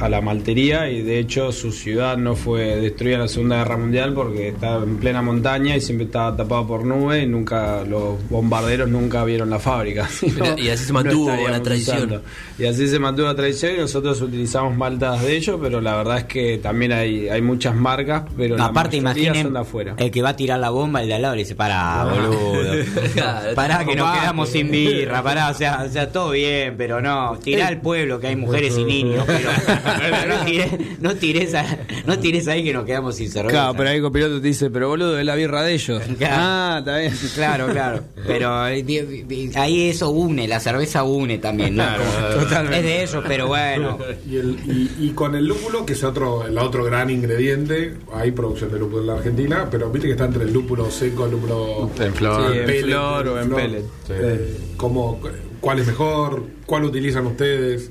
[0.00, 3.76] a la maltería y de hecho su ciudad no fue destruida en la Segunda Guerra
[3.76, 8.16] Mundial porque estaba en plena montaña y siempre estaba tapado por nubes y nunca los
[8.30, 10.08] bombarderos nunca vieron la fábrica.
[10.56, 11.96] Y así se mantuvo la tradición.
[11.96, 12.22] usando.
[12.58, 16.18] Y así se mantuvo la tradición y nosotros utilizamos maltas de ellos, pero la verdad
[16.18, 19.94] es que también hay, hay muchas marcas, pero la Aparte, imaginen son de afuera.
[19.96, 22.60] el que va a tirar la bomba, el de al lado le dice, pará, boludo.
[23.14, 27.00] Claro, pará, que nos quedamos sin birra, pará, o sea, o sea, todo bien, pero
[27.00, 29.50] no, tirá al pueblo que hay mujeres y niños, pero
[31.00, 33.50] no tires, a- no tires ahí que nos quedamos sin cerveza.
[33.56, 36.02] Claro, pero ahí el copiloto te dice, pero boludo, es la birra de ellos.
[36.18, 36.34] Claro.
[36.38, 37.12] Ah, está bien.
[37.34, 38.02] Claro, claro.
[38.26, 41.82] Pero eh, ahí eso une, la cerveza une también, ¿no?
[41.84, 42.78] Claro, Como- totalmente.
[42.78, 43.98] Es de ellos, pero bueno.
[44.28, 48.30] Y, el- y- y con el lúpulo, que es otro, el otro gran ingrediente, hay
[48.32, 51.32] producción de lúpulo en la Argentina, pero viste que está entre el lúpulo seco, el
[51.32, 52.52] lúpulo En flor.
[52.52, 53.60] Sí, en pellet, flor o en flor.
[53.60, 53.84] pellet.
[54.10, 55.20] Eh, ¿cómo-
[55.60, 56.42] ¿Cuál es mejor?
[56.64, 57.90] ¿Cuál utilizan ustedes?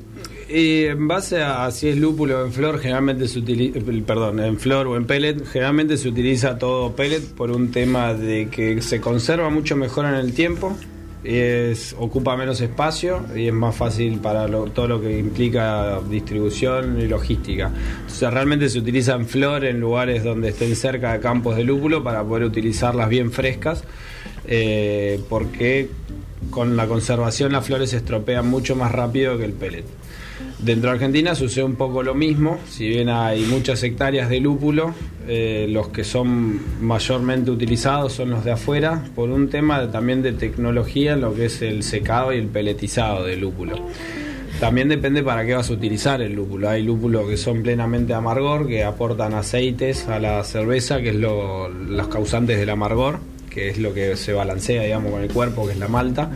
[0.51, 4.87] Y en base a si es lúpulo en flor, generalmente se utiliza, perdón, en flor
[4.87, 9.51] o en pellet, generalmente se utiliza todo pellet por un tema de que se conserva
[9.51, 10.75] mucho mejor en el tiempo,
[11.23, 17.07] es, ocupa menos espacio y es más fácil para todo lo que implica distribución y
[17.07, 17.71] logística.
[18.01, 22.03] Entonces realmente se utiliza en flor en lugares donde estén cerca de campos de lúpulo
[22.03, 23.83] para poder utilizarlas bien frescas,
[24.47, 25.89] eh, porque
[26.49, 29.98] con la conservación las flores se estropean mucho más rápido que el pellet.
[30.61, 34.93] Dentro de Argentina sucede un poco lo mismo, si bien hay muchas hectáreas de lúpulo,
[35.25, 40.33] eh, los que son mayormente utilizados son los de afuera, por un tema también de
[40.33, 43.77] tecnología lo que es el secado y el peletizado del lúpulo.
[44.59, 46.67] También depende para qué vas a utilizar el lúpulo.
[46.67, 51.69] Hay lúpulos que son plenamente amargor, que aportan aceites a la cerveza, que es lo,
[51.69, 55.71] los causantes del amargor, que es lo que se balancea, digamos, con el cuerpo, que
[55.71, 56.29] es la malta.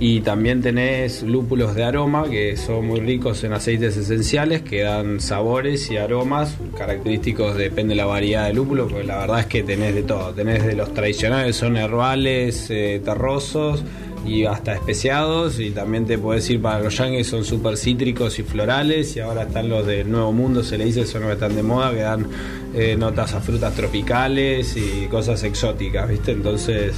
[0.00, 5.18] Y también tenés lúpulos de aroma, que son muy ricos en aceites esenciales, que dan
[5.18, 9.64] sabores y aromas característicos, depende de la variedad de lúpulo, porque la verdad es que
[9.64, 10.32] tenés de todo.
[10.32, 13.82] Tenés de los tradicionales, son herbales, eh, terrosos
[14.24, 15.58] y hasta especiados.
[15.58, 19.16] Y también te puedes ir para los yankees, son súper cítricos y florales.
[19.16, 21.64] Y ahora están los del Nuevo Mundo, se le dice, son los que están de
[21.64, 22.24] moda, que dan
[22.72, 26.30] eh, notas a frutas tropicales y cosas exóticas, ¿viste?
[26.30, 26.94] Entonces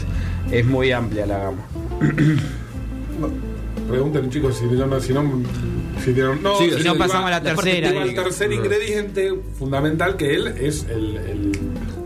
[0.53, 1.67] es muy amplia la gama.
[3.91, 5.23] Pregunten chicos si no, si no,
[6.05, 7.91] si tienen- no, Sí, Si no iba- pasamos a la tercera.
[7.91, 8.23] digo.
[8.23, 11.53] tercer ingrediente fundamental que él es el, el,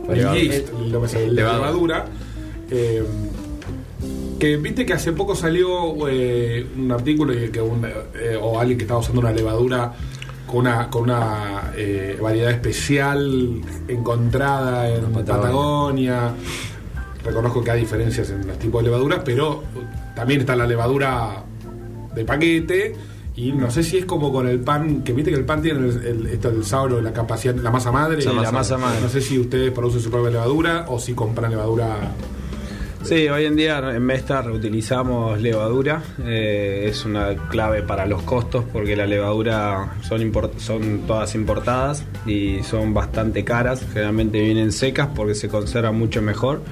[0.09, 0.35] el Levadura.
[0.41, 0.69] yeast,
[1.15, 2.05] el- la
[2.71, 3.03] eh,
[4.39, 8.79] que viste que hace poco salió eh, un artículo y que un, eh, o alguien
[8.79, 9.93] que estaba usando una levadura
[10.47, 16.33] con una con una eh, variedad especial encontrada en Patagonia.
[17.25, 19.63] Reconozco que hay diferencias en los tipos de levaduras, pero
[20.15, 21.43] también está la levadura
[22.15, 22.95] de paquete
[23.37, 25.81] y no sé si es como con el pan, que viste que el pan tiene
[25.89, 28.23] el, el- esto sabor, la capacidad, la masa madre.
[28.23, 29.01] Sí, la masa madre.
[29.01, 31.97] No sé si ustedes producen su propia levadura o si compran levadura.
[33.03, 36.03] Sí, hoy en día en Mesta reutilizamos levadura.
[36.25, 42.03] eh, es una clave para los costos porque la levadura son, import- son todas importadas
[42.25, 43.85] y son bastante caras.
[43.93, 46.63] Generalmente vienen secas porque se conservan mucho mejor.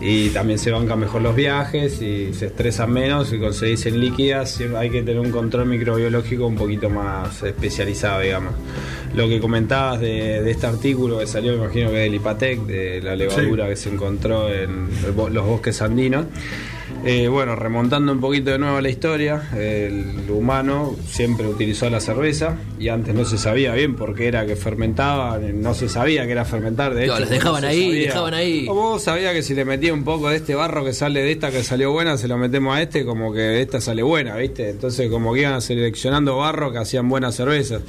[0.00, 4.58] Y también se bancan mejor los viajes y se estresan menos y conseguís en líquidas
[4.76, 8.54] hay que tener un control microbiológico un poquito más especializado digamos
[9.14, 13.02] lo que comentabas de, de este artículo que salió me imagino que del Ipatec de
[13.02, 13.70] la levadura Sí.
[13.70, 14.88] que se encontró en
[15.32, 16.26] los bosques andinos
[17.04, 22.00] eh, bueno, remontando un poquito de nuevo a la historia, el humano siempre utilizó la
[22.00, 26.26] cerveza y antes no se sabía bien por qué era que fermentaba, no se sabía
[26.26, 27.12] que era fermentar, de hecho.
[27.12, 28.06] Claro, las dejaban no ahí, sabía.
[28.06, 28.66] dejaban ahí.
[28.68, 31.32] O vos sabías que si le metía un poco de este barro que sale de
[31.32, 34.36] esta que salió buena, se lo metemos a este, como que de esta sale buena,
[34.36, 34.68] ¿viste?
[34.70, 37.82] Entonces como que iban seleccionando barro que hacían buenas cervezas.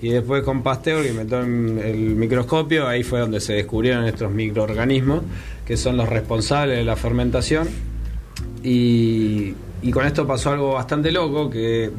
[0.00, 5.22] Y después con Pasteur, que inventó el microscopio, ahí fue donde se descubrieron estos microorganismos,
[5.64, 7.68] que son los responsables de la fermentación.
[8.66, 11.92] Y, y con esto pasó algo bastante loco, que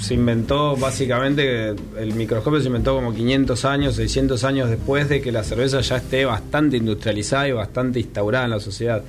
[0.00, 5.30] se inventó básicamente, el microscopio se inventó como 500 años, 600 años después de que
[5.30, 9.04] la cerveza ya esté bastante industrializada y bastante instaurada en la sociedad.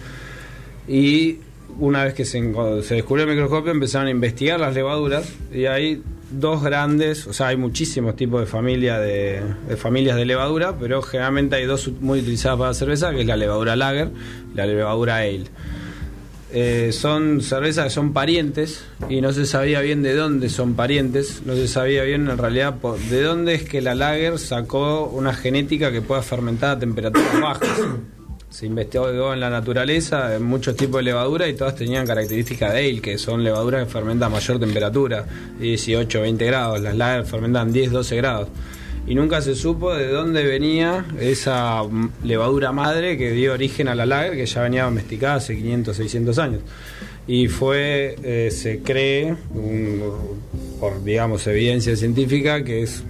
[0.87, 1.37] Y
[1.79, 6.03] una vez que se, se descubrió el microscopio empezaron a investigar las levaduras y hay
[6.29, 11.01] dos grandes, o sea, hay muchísimos tipos de, familia de, de familias de levadura, pero
[11.01, 14.09] generalmente hay dos muy utilizadas para la cerveza, que es la levadura lager
[14.53, 15.45] y la levadura ale.
[16.53, 21.43] Eh, son cervezas que son parientes y no se sabía bien de dónde son parientes,
[21.45, 22.73] no se sabía bien en realidad
[23.09, 27.69] de dónde es que la lager sacó una genética que pueda fermentar a temperaturas bajas.
[28.49, 32.79] Se investigó en la naturaleza en muchos tipos de levadura y todas tenían características de
[32.79, 35.25] ale, que son levaduras que fermentan a mayor temperatura,
[35.57, 38.49] 18, 20 grados, las lager fermentan 10, 12 grados.
[39.07, 43.95] Y nunca se supo de dónde venía esa mm, levadura madre que dio origen a
[43.95, 46.61] la lager, que ya venía domesticada hace 500, 600 años.
[47.27, 49.35] Y fue, eh, se cree,
[50.79, 53.03] por digamos evidencia científica, que es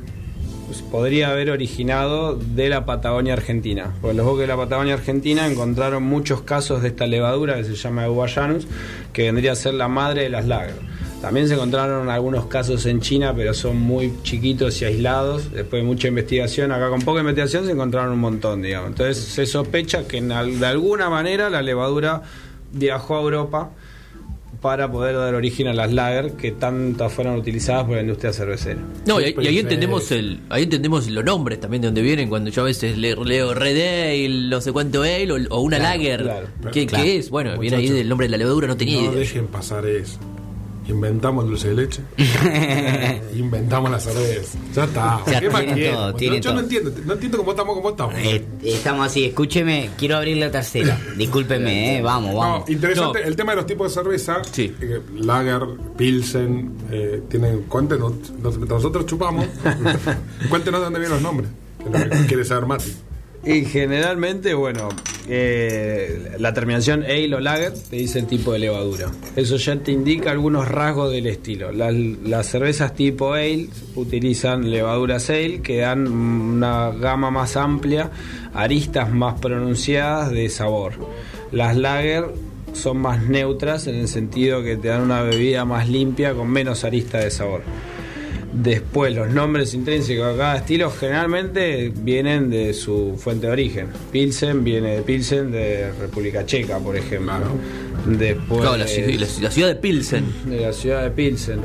[0.71, 3.93] pues, podría haber originado de la Patagonia Argentina.
[3.99, 7.75] Porque los bosques de la Patagonia Argentina encontraron muchos casos de esta levadura que se
[7.75, 8.67] llama Guayanus,
[9.11, 10.75] que vendría a ser la madre de las lager.
[11.21, 15.51] También se encontraron algunos casos en China, pero son muy chiquitos y aislados.
[15.51, 18.89] Después de mucha investigación, acá con poca investigación se encontraron un montón, digamos.
[18.89, 22.23] Entonces se sospecha que en de alguna manera la levadura
[22.73, 23.69] viajó a Europa
[24.61, 28.79] para poder dar origen a las lager que tantas fueron utilizadas por la industria cervecera.
[29.07, 32.51] No, y, ahí- y entendemos el, ahí entendemos los nombres también de dónde vienen, cuando
[32.51, 35.97] yo a veces le- leo Red Ale, no sé cuánto Ale, o, o una Claro,
[35.97, 36.21] Lager.
[36.21, 36.47] claro.
[36.71, 37.03] ¿Qué, Claro.
[37.03, 37.29] qué es?
[37.31, 39.19] Bueno, viene ahí del nombre de la levadura, no tenía No idea.
[39.19, 40.19] dejen pasar eso.
[40.91, 42.01] Inventamos el dulce de leche.
[43.35, 44.57] Inventamos la cerveza.
[44.75, 45.21] Ya está.
[45.25, 46.91] Ya ¿Qué más todo, Yo- tienen yo no entiendo.
[47.05, 48.15] No entiendo cómo estamos como estamos.
[48.17, 50.99] Eh, estamos así, escúcheme, quiero abrir la tercera.
[51.17, 52.65] Discúlpeme, eh, vamos, vamos.
[52.67, 53.27] No, interesante No.
[53.27, 54.41] el tema de los tipos de cerveza.
[54.51, 54.75] Sí.
[54.81, 55.61] Eh, Lager,
[55.97, 59.45] Pilsen, eh, tienen, cuéntenos, nosotros chupamos,
[60.49, 61.49] cuéntenos de dónde vienen los nombres.
[61.79, 62.91] Que es lo que quiere saber Mati.
[63.43, 64.89] Y generalmente, bueno,
[65.27, 69.11] eh, la terminación ale o lager te dice el tipo de levadura.
[69.35, 71.71] Eso ya te indica algunos rasgos del estilo.
[71.71, 78.11] Las, las cervezas tipo ale utilizan levaduras ale que dan una gama más amplia,
[78.53, 80.93] aristas más pronunciadas de sabor.
[81.51, 82.25] Las lager
[82.73, 86.83] son más neutras en el sentido que te dan una bebida más limpia con menos
[86.83, 87.63] aristas de sabor.
[88.53, 93.87] Después, los nombres intrínsecos de cada estilo generalmente vienen de su fuente de origen.
[94.11, 97.33] Pilsen viene de Pilsen de República Checa, por ejemplo.
[98.05, 100.25] Después Claro, la, la- la ciudad de Pilsen.
[100.45, 101.59] de la ciudad de Pilsen.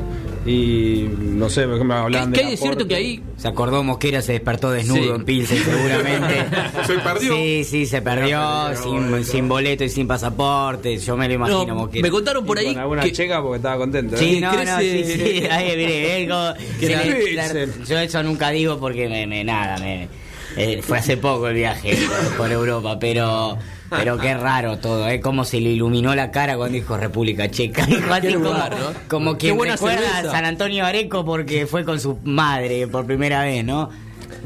[0.45, 2.45] Y no sé, por ejemplo, ¿Qué, hablan qué de.
[2.45, 5.09] hay de cierto que ahí Se acordó Mosquera, se despertó desnudo Sí.
[5.09, 6.45] en Pilsen seguramente.
[6.87, 7.35] Se perdió.
[7.35, 8.39] Sí, sí, se perdió,
[8.81, 10.97] sin, sin boleto y sin pasaporte.
[10.99, 12.01] Yo me lo imagino, No, Mosquera.
[12.03, 14.15] me contaron por ahí Con alguna que- checa porque estaba contento.
[14.15, 14.19] ¿eh?
[14.19, 15.43] Sí, no, no, sí, sí.
[15.51, 20.07] Ahí, mire, la- yo eso nunca digo porque me, me- nada, me,
[20.55, 21.97] eh, fue hace poco el viaje
[22.37, 23.57] por Europa, pero
[23.89, 25.19] pero qué raro todo, ¿eh?
[25.19, 27.85] Cómo se le iluminó la cara cuando dijo República Checa.
[27.87, 28.93] Dijo así Qué como, lugar, ¿no?
[29.07, 30.29] como quien recuerda cerveza.
[30.29, 33.89] a San Antonio Areco porque fue con su madre por primera vez, ¿no?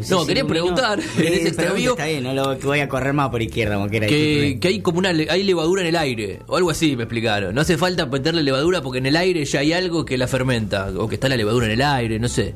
[0.10, 3.30] No, quería preguntar, en ese extravío, pregunta, Está bien, no lo voy a correr más
[3.30, 4.08] por izquierda, Mosquera.
[4.08, 4.60] que, discúlpeme.
[4.60, 7.62] que hay como una hay levadura en el aire o algo así me explicaron no
[7.62, 11.08] hace falta meterle levadura porque en el aire ya hay algo que la fermenta o
[11.08, 12.54] que está la levadura en el aire no sé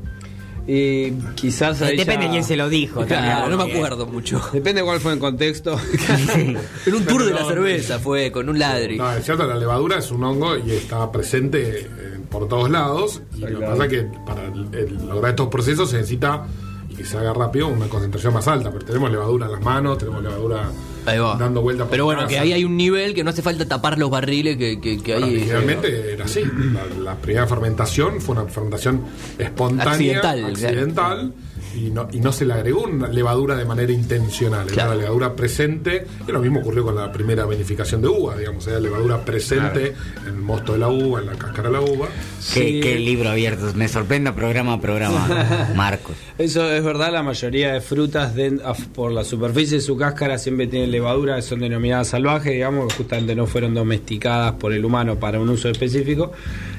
[0.67, 3.05] Y quizás ahí Depende ya- de quién se lo dijo.
[3.05, 5.79] Claro, no me acuerdo mucho Depende cuál fue el contexto.
[6.35, 9.97] en un tour de la cerveza fue con un ladri No, es cierto, la levadura
[9.99, 11.87] es un hongo y está presente eh,
[12.29, 13.21] por todos lados.
[13.35, 16.45] Y lo que pasa es que para el- el- lograr estos procesos se necesita,
[16.89, 18.71] y que se haga rápido, una concentración más alta.
[18.71, 20.71] Pero tenemos levadura en las manos, tenemos levadura
[21.05, 21.35] Ahí va.
[21.37, 22.29] dando vueltas por pero bueno casa.
[22.29, 25.11] que ahí hay un nivel que no hace falta tapar los barriles que, que, que
[25.13, 26.41] Bueno, hay Originalmente era así.
[26.73, 29.01] La, la primera fermentación fue una fermentación
[29.37, 31.33] espontánea, Accidental, accidental,
[31.75, 35.35] y no, y no se le agregó una levadura de manera intencional, era la levadura
[35.35, 39.93] presente, y lo mismo ocurrió con la primera vinificación de uva, digamos, era levadura presente
[40.21, 42.07] en el mosto de la uva, en la cáscara de la uva.
[42.53, 42.79] Qué, Sí.
[42.81, 43.71] qué libro abierto.
[43.75, 46.15] Me sorprende programa a programa, Marcos.
[46.37, 48.59] Eso es verdad, la mayoría de frutas de-
[48.93, 53.35] por la superficie de su cáscara siempre tienen levadura, son denominadas salvajes, digamos, que justamente
[53.35, 56.31] no fueron domesticadas por el humano para un uso específico.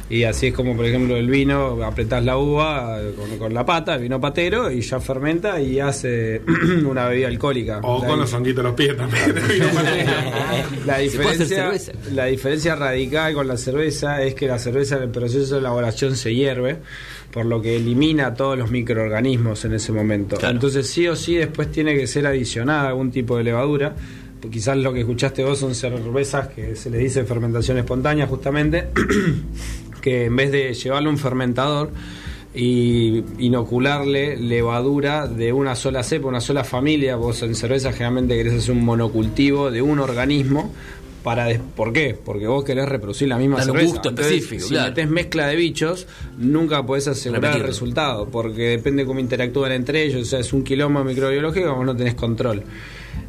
[0.09, 3.67] Y así es como, por ejemplo, el vino, apretás la uva eh, con, con la
[3.67, 6.43] pata, el vino patero, y ya fermenta y hace
[6.87, 7.81] una bebida alcohólica.
[7.83, 9.35] O La con los honguitos de los pies también.
[10.87, 11.73] La diferencia,
[12.13, 16.17] la diferencia radical con la cerveza es que la cerveza en el proceso de elaboración
[16.17, 16.79] se hierve,
[17.33, 20.37] por lo que elimina todos los microorganismos en ese momento.
[20.37, 20.55] Claro.
[20.55, 23.97] Entonces sí o sí después tiene que ser adicionada algún tipo de levadura.
[24.51, 28.89] Quizás lo que escuchaste vos son cervezas que se les dice fermentación espontánea justamente,
[30.07, 31.91] que en vez de llevarle un fermentador
[32.55, 38.55] y inocularle levadura de una sola cepa, una sola familia, vos en cerveza generalmente querés
[38.55, 40.73] hacer un monocultivo de un organismo.
[41.25, 42.17] Para des- ¿Por qué?
[42.25, 43.87] Porque vos querés reproducir la misma un cerveza.
[43.95, 44.91] gusto Entonces, específico, Si claro.
[44.91, 46.07] metés mezcla de bichos,
[46.39, 50.23] nunca podés asegurar el resultado, porque depende cómo interactúan entre ellos.
[50.23, 52.63] O sea, es un quilombo microbiológico, vos no tenés control.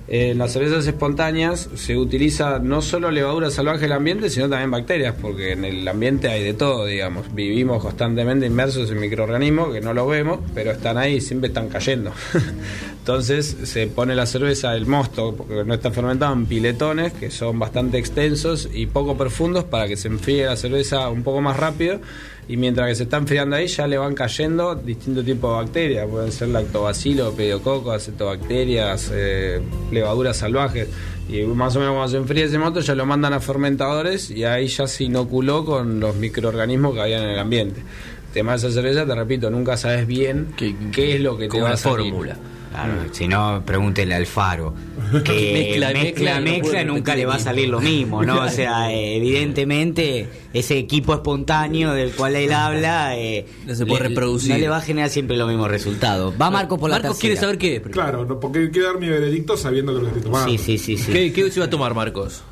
[0.07, 4.71] Eh, En las cervezas espontáneas se utiliza no solo levadura salvaje del ambiente, sino también
[4.71, 7.33] bacterias, porque en el ambiente hay de todo, digamos.
[7.33, 12.11] Vivimos constantemente inmersos en microorganismos que no los vemos, pero están ahí siempre están cayendo.
[13.11, 17.57] Entonces se pone la cerveza, el mosto, porque no está fermentado, en piletones que son
[17.57, 22.01] bastante extensos y poco profundos para que se enfríe la cerveza un poco más rápido.
[22.49, 26.05] Y mientras que se está enfriando ahí, ya le van cayendo distintos tipos de bacterias.
[26.09, 30.89] Pueden ser lactobacilo, pediococo, acetobacterias, eh, levaduras salvajes.
[31.29, 34.43] Y más o menos cuando se enfría ese moto, ya lo mandan a fermentadores y
[34.43, 37.79] ahí ya se inoculó con los microorganismos que habían en el ambiente.
[37.79, 41.47] El tema de esa cerveza, te repito, nunca sabes bien ¿Qué- qué, es lo que
[41.47, 42.11] te va a salir.
[42.11, 42.37] fórmula.
[42.71, 44.73] Claro, si no, pregúntele al faro.
[45.23, 48.41] Que Mezcla mezcla, mezcla no nunca le va a salir lo mismo, ¿no?
[48.41, 53.17] O sea, eh, evidentemente, ese equipo espontáneo del cual él habla.
[53.17, 54.51] eh, No se puede le- reproducir.
[54.51, 56.33] No le va a generar siempre los mismos resultados.
[56.39, 57.21] Va Marco por la Marcos tercera.
[57.21, 57.81] quiere saber qué es.
[57.81, 58.01] primero.
[58.01, 60.49] Claro, no, porque quiero dar mi veredicto sabiendo que lo estoy tomando.
[60.51, 60.97] Sí, sí, sí.
[60.97, 61.11] sí.
[61.11, 62.43] ¿Qué, ¿Qué se va a tomar, Marcos?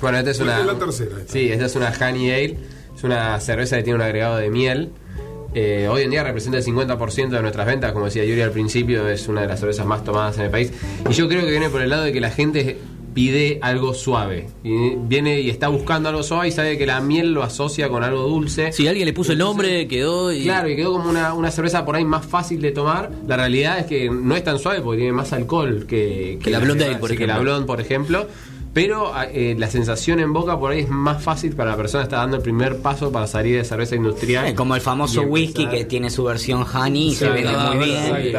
[0.00, 0.60] Bueno, esta es una.
[0.60, 1.32] Es la tercera, esta.
[1.32, 2.58] Sí, esta es una Honey Ale.
[2.96, 4.90] Es una cerveza que tiene un agregado de miel.
[5.54, 9.08] Eh, hoy en día representa el 50% de nuestras ventas, como decía Yuri al principio,
[9.08, 10.72] es una de las cervezas más tomadas en el país.
[11.08, 12.76] Y yo creo que viene por el lado de que la gente
[13.14, 14.48] pide algo suave.
[14.64, 18.02] Y viene y está buscando algo suave y sabe que la miel lo asocia con
[18.02, 18.72] algo dulce.
[18.72, 20.42] Si alguien le puso el nombre, quedó y.
[20.42, 23.10] Claro, y quedó como una, una cerveza por ahí más fácil de tomar.
[23.26, 26.58] La realidad es que no es tan suave porque tiene más alcohol que, Que la
[26.58, 27.38] Blonde Ale, sí, por que la.
[27.38, 28.26] Blonde, por ejemplo.
[28.74, 32.06] Pero eh, la sensación en boca por ahí es más fácil para la persona que
[32.08, 34.52] está dando el primer paso para salir de cerveza industrial.
[34.56, 38.32] Como el famoso whisky que tiene su versión honey y se vende ah, muy bien.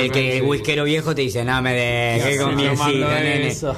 [0.00, 3.18] Y el que el whiskero viejo te dice, no me dejes con mielcita.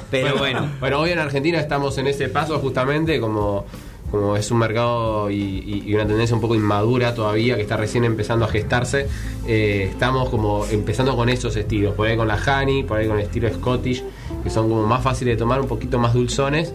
[0.09, 0.69] Pero bueno.
[0.79, 3.65] Bueno, hoy en Argentina estamos en ese paso justamente como,
[4.09, 7.75] como es un mercado y, y- y una tendencia un poco inmadura todavía que está
[7.75, 9.07] recién empezando a gestarse.
[9.47, 13.17] eh, estamos como empezando con esos estilos, por ahí con la Honey, por ahí con
[13.17, 14.03] el estilo Scottish,
[14.45, 16.71] que son como más fáciles de tomar, un poquito más dulzones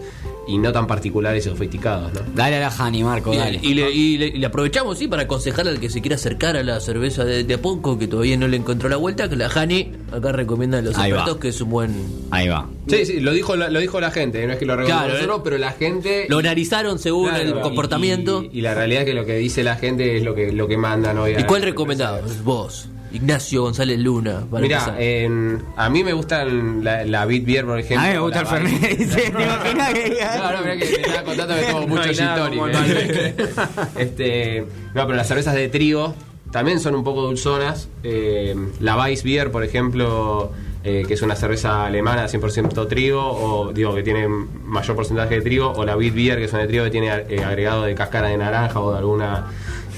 [0.47, 2.19] y no tan particulares y sofisticados, ¿no?
[2.35, 3.59] Dale a la honey, Marco, Y, dale.
[3.61, 6.57] y le, y le- y le aprovechamos, sí, para aconsejar al que se quiera acercar
[6.57, 9.35] a la cerveza de, de a poco, que todavía no le encontró la vuelta, que
[9.37, 11.19] la Hani acá recomienda a los Ahí va.
[11.19, 11.95] expertos que es un buen.
[12.31, 12.67] Ahí va.
[12.87, 15.13] Sí, sí, lo dijo la, lo dijo la gente, no es que lo recomendamos Claro,
[15.13, 15.41] nosotros, ¿eh?
[15.45, 16.25] pero la gente...
[16.27, 18.43] Lo analizaron según Claro, el comportamiento.
[18.51, 20.67] Y, y la realidad es que lo que dice la gente es lo que, lo
[20.67, 21.35] que mandan hoy.
[21.39, 22.43] ¿Y, cuál recomendabas?
[22.43, 24.43] Vos, Ignacio González Luna.
[24.49, 24.65] para
[24.99, 28.05] en- a mí me gustan la, la Beat Beer, por ejemplo.
[28.05, 28.47] A mí me gusta el.
[28.47, 29.15] Fernet.
[29.15, 32.27] ¿Te imaginas que No, no, mirá que me estaba contando que tomo No mucho gin
[32.35, 33.35] tonic, como eh.
[33.97, 36.15] este, No, pero las cervezas de trigo
[36.51, 37.87] también son un poco dulzonas.
[38.03, 40.51] Eh, la Weiss Beer, por ejemplo,
[40.83, 45.41] eh, que es una cerveza alemana 100% trigo, o digo que tiene mayor porcentaje de
[45.41, 47.95] trigo, o la Beat Beer, que es una de trigo que tiene eh, agregado de
[47.95, 49.47] cáscara de naranja o de alguna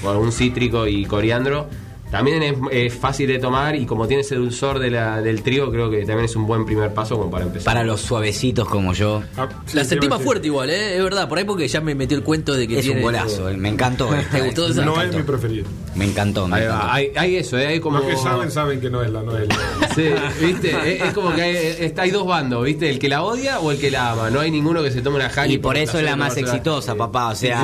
[0.04, 1.66] o algún cítrico y coriandro.
[2.14, 5.70] También es, es fácil de tomar y como tiene ese dulzor de la- del trigo,
[5.70, 7.64] creo que también es un buen primer paso como para empezar.
[7.64, 9.22] Para los suavecitos como yo.
[9.36, 10.96] Ah, sí, la sentí más fuerte igual, ¿eh?
[10.96, 13.48] es verdad, por ahí porque ya me metió el cuento de que Es un golazo,
[13.50, 14.08] eh, me encantó.
[14.30, 14.80] ¿Te gustó eh, esa?
[14.80, 15.16] me No es encantó.
[15.18, 15.66] mi preferido.
[15.96, 16.86] Me encantó, me Ahí encantó.
[16.90, 17.66] hay, hay eso, ¿eh?
[17.66, 17.98] hay como...
[17.98, 19.88] Los que saben, saben que no es la, no es la.
[19.94, 20.04] Sí,
[20.40, 23.60] viste, es, es como que hay, está- hay dos bandos, viste, el que la odia
[23.60, 24.30] o el que la ama.
[24.30, 26.94] No hay ninguno que se tome una Hani Y por eso es la más exitosa,
[26.94, 27.28] papá.
[27.30, 27.62] O sea,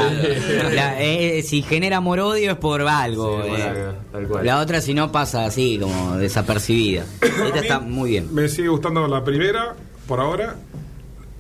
[0.73, 3.43] la- eh, si genera amor-odio es por algo.
[3.45, 3.73] Sí, eh.
[3.73, 4.40] bueno, tal cual.
[4.45, 7.05] La otra, si no, pasa así, como desapercibida.
[7.21, 8.35] Esta está muy bien.
[8.35, 9.75] Me sigue gustando la primera,
[10.07, 10.57] por ahora.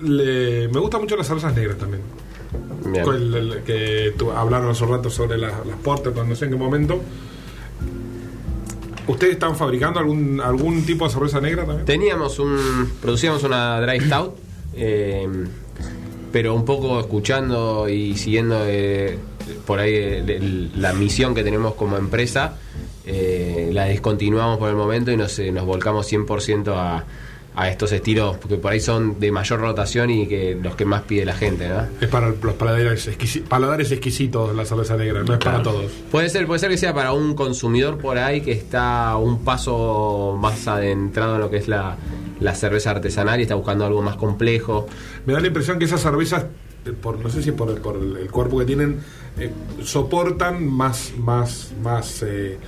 [0.00, 2.02] Le- me gustan mucho las salsas negras también.
[2.86, 3.04] Bien.
[3.04, 5.52] Con el- el- que tu- hablaron hace un rato sobre las,
[5.84, 7.00] pero no sé en qué momento.
[9.06, 11.84] ¿Ustedes están fabricando algún algún tipo de cerveza negra también?
[11.84, 12.92] Teníamos un.
[13.02, 14.34] Producíamos una dry stout.
[14.74, 15.28] eh,
[16.32, 19.18] pero un poco escuchando y siguiendo eh,
[19.66, 22.54] por ahí el- el- la misión que tenemos como empresa,
[23.80, 27.04] la descontinuamos por el momento y nos, eh, nos volcamos 100% a,
[27.56, 31.02] a estos estilos, porque por ahí son de mayor rotación y que los que más
[31.02, 31.84] pide la gente, ¿no?
[32.00, 35.90] Es para los paladares, exquisi- paladares exquisitos la cerveza negra, no es para todos.
[36.12, 40.38] Puede ser, puede ser que sea para un consumidor por ahí que está un paso
[40.40, 41.96] más adentrado en lo que es la,
[42.38, 44.86] la cerveza artesanal y está buscando algo más complejo.
[45.26, 46.44] Me da la impresión que esas cervezas,
[46.86, 49.00] eh, por no sé si por, por el, el cuerpo que tienen,
[49.38, 49.50] eh,
[49.82, 52.58] soportan más, más, más, eh,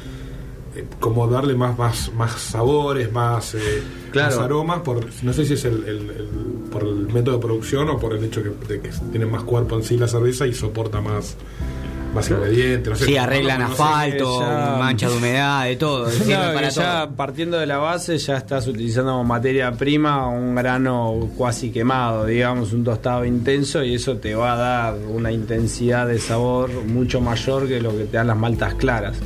[0.74, 4.36] eh, como darle más, más, más sabores, más, eh, Claro.
[4.36, 4.80] más aromas.
[4.80, 6.28] Por, no sé si es el, el- el-
[6.70, 9.76] por el método de producción o por el hecho que, de que tiene más cuerpo
[9.76, 11.36] en sí la cerveza y soporta más,
[12.14, 12.88] más ingredientes.
[12.90, 16.04] No sé, Sí, arreglan no- asfalto, ya- mancha de humedad, de todo.
[16.54, 17.16] para ya todo.
[17.16, 22.72] partiendo de la base ya estás utilizando como materia prima un grano cuasi quemado, digamos,
[22.72, 27.68] un tostado intenso y eso te va a dar una intensidad de sabor mucho mayor
[27.68, 29.16] que lo que te dan las maltas claras.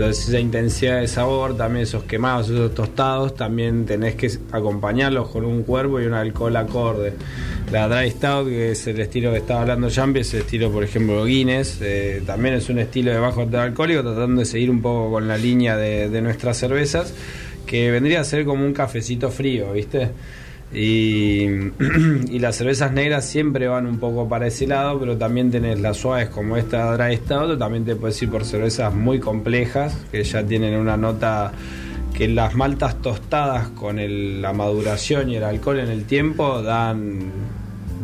[0.00, 5.44] Entonces esa intensidad de sabor, también esos quemados, esos tostados, también tenés que acompañarlos con
[5.44, 7.12] un cuerpo y un alcohol acorde.
[7.70, 10.84] La Dry Stout, que es el estilo que estaba hablando Jambi, es el estilo, por
[10.84, 15.10] ejemplo, Guinness, eh, también es un estilo de bajo alcohólico, tratando de seguir un poco
[15.10, 17.12] con la línea de, de nuestras cervezas,
[17.66, 20.08] que vendría a ser como un cafecito frío, ¿viste?
[20.72, 25.96] Y, las cervezas negras siempre van un poco para ese lado, pero también tenés las
[25.96, 30.44] suaves como esta Dry Stout, también te puedes ir por cervezas muy complejas, que ya
[30.44, 31.52] tienen una nota
[32.14, 37.18] que las maltas tostadas con el- la maduración y el alcohol en el tiempo dan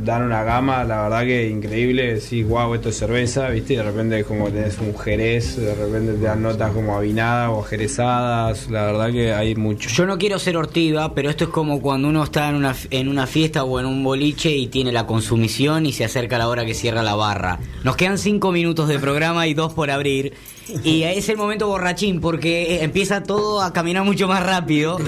[0.06, 3.74] dan una gama, la verdad que increíble, decís, wow, esto es cerveza, ¿viste?
[3.74, 7.50] Y de repente es como tenés un jerez, de repente te dan notas como avinadas
[7.52, 9.90] o jerezadas, la verdad que hay mucho.
[9.90, 13.08] Yo no quiero ser ortiva, pero esto es como cuando uno está en una, en
[13.08, 16.64] una fiesta o en un boliche y tiene la consumición y se acerca la hora
[16.64, 17.58] que cierra la barra.
[17.82, 20.34] Nos quedan cinco minutos de programa y dos por abrir.
[20.82, 24.98] Y es el momento borrachín porque empieza todo a caminar mucho más rápido.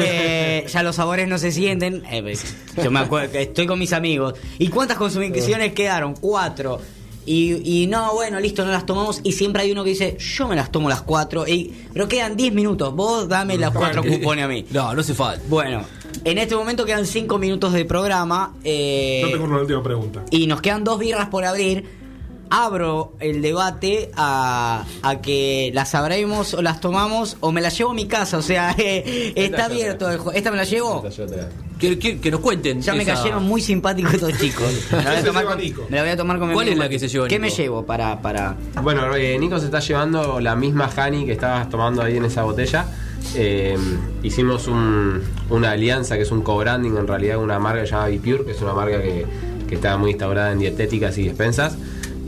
[0.00, 2.04] Eh, ya los sabores no se sienten.
[2.10, 2.36] Eh,
[2.82, 4.34] yo me acuerdo que estoy con mis amigos.
[4.58, 6.14] ¿Y cuántas consumiciones quedaron?
[6.14, 6.80] Cuatro.
[7.26, 9.20] Y, y no, bueno, listo, no las tomamos.
[9.22, 11.46] Y siempre hay uno que dice, yo me las tomo las cuatro.
[11.46, 14.64] Y, pero quedan 10 minutos, vos dame las cuatro cupones a mí.
[14.70, 15.42] No, no hace falta.
[15.48, 15.82] Bueno,
[16.24, 18.54] en este momento quedan 5 minutos de programa.
[18.64, 20.24] eh, Yo tengo una última pregunta.
[20.30, 21.97] y nos quedan dos birras por abrir.
[22.50, 27.90] Abro el debate a, a que las abremos o las tomamos o me las llevo
[27.90, 28.38] a mi casa.
[28.38, 30.10] O sea, eh, está abierto.
[30.10, 31.04] el jue- ¿Esta me la llevo?
[31.78, 32.80] Que, que- que nos cuenten.
[32.82, 34.66] Ya me esa- cayeron muy simpáticos estos chicos.
[34.90, 35.86] Me la voy a Se tomar con, Nico.
[35.88, 37.38] me la voy a tomar con mi ¿Cuál amigo es la que se lleva ¿Qué
[37.38, 37.50] Nico?
[37.56, 41.68] me llevo para, para Bueno, eh, Nico se está llevando la misma Honey que estabas
[41.70, 42.86] tomando ahí en esa botella.
[43.36, 43.76] Eh,
[44.22, 47.92] hicimos un- una alianza que es un co-branding en realidad con una marca que se
[47.94, 49.26] llama Pure, que es una marca que,
[49.68, 51.76] que está muy instaurada en dietéticas y despensas.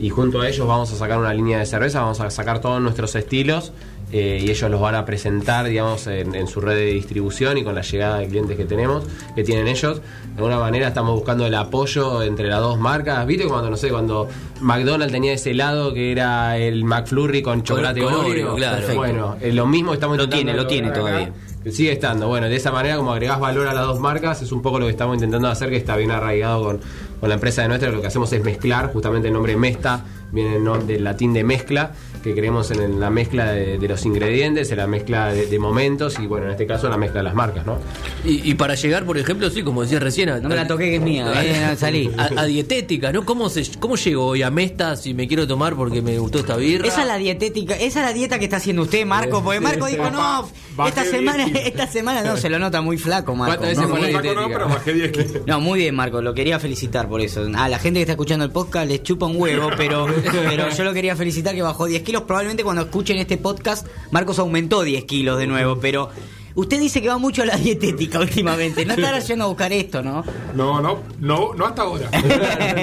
[0.01, 2.81] Y junto a ellos vamos a sacar una línea de cerveza, vamos a sacar todos
[2.81, 3.71] nuestros estilos
[4.11, 7.63] eh, y ellos los van a presentar, digamos, en, en su red de distribución y
[7.63, 9.03] con la llegada de clientes que tenemos,
[9.35, 10.01] que tienen ellos.
[10.31, 13.25] De alguna manera estamos buscando el apoyo entre las dos marcas.
[13.27, 14.27] ¿Viste cuando, no sé, cuando
[14.59, 18.13] McDonald's tenía ese helado que era el McFlurry con chocolate con?
[18.13, 18.77] Oreo, claro.
[18.77, 18.97] Perfecto.
[18.97, 21.31] Bueno, eh, lo mismo estamos Lo intentando tiene, lo tiene lograr acá,
[21.61, 21.71] todavía.
[21.71, 22.27] Sigue estando.
[22.27, 24.87] Bueno, de esa manera, como agregás valor a las dos marcas, es un poco lo
[24.87, 26.81] que estamos intentando hacer, que está bien arraigado con,
[27.21, 27.89] con la empresa de nuestra.
[27.91, 31.91] Lo que hacemos es mezclar, justamente el nombre Mesta viene del latín de mezcla,
[32.23, 36.19] que creemos en, la mezcla de, de los ingredientes, en la mezcla de, de momentos
[36.19, 37.77] y, bueno, en este caso, la mezcla de las marcas, ¿no?
[38.25, 40.29] Y, y para llegar, por ejemplo, sí, como decía recién.
[40.29, 42.11] a- No me la toqué, que es mía, eh, salí.
[42.17, 43.25] A, a dietética, ¿no?
[43.25, 46.55] ¿Cómo, se, ¿Cómo llego hoy a Mesta si me quiero tomar porque me gustó esta
[46.55, 46.87] birra?
[46.87, 49.85] Esa es la dietética, esa es la dieta que está haciendo usted, Marco, porque Marco
[49.87, 50.47] dijo, no,
[50.87, 51.61] esta 10 semana, kilos".
[51.65, 53.57] esta semana no, se lo nota muy flaco, Marco.
[53.57, 55.31] ¿Cuántas veces No, muy flaco no, pero bajé 10 kilos.
[55.47, 57.47] No, muy bien, Marco, lo quería felicitar por eso.
[57.55, 60.83] A la gente que está escuchando el podcast les chupa un huevo, pero, pero yo
[60.83, 62.10] lo quería felicitar que bajó 10 kilos.
[62.19, 66.09] Probablemente cuando escuchen este podcast, Marcos aumentó 10 kilos de nuevo, pero
[66.53, 68.85] usted dice que va mucho a la dietética últimamente.
[68.85, 70.23] No estará yendo a buscar esto, ¿no?
[70.53, 72.09] No, no, no, no hasta ahora.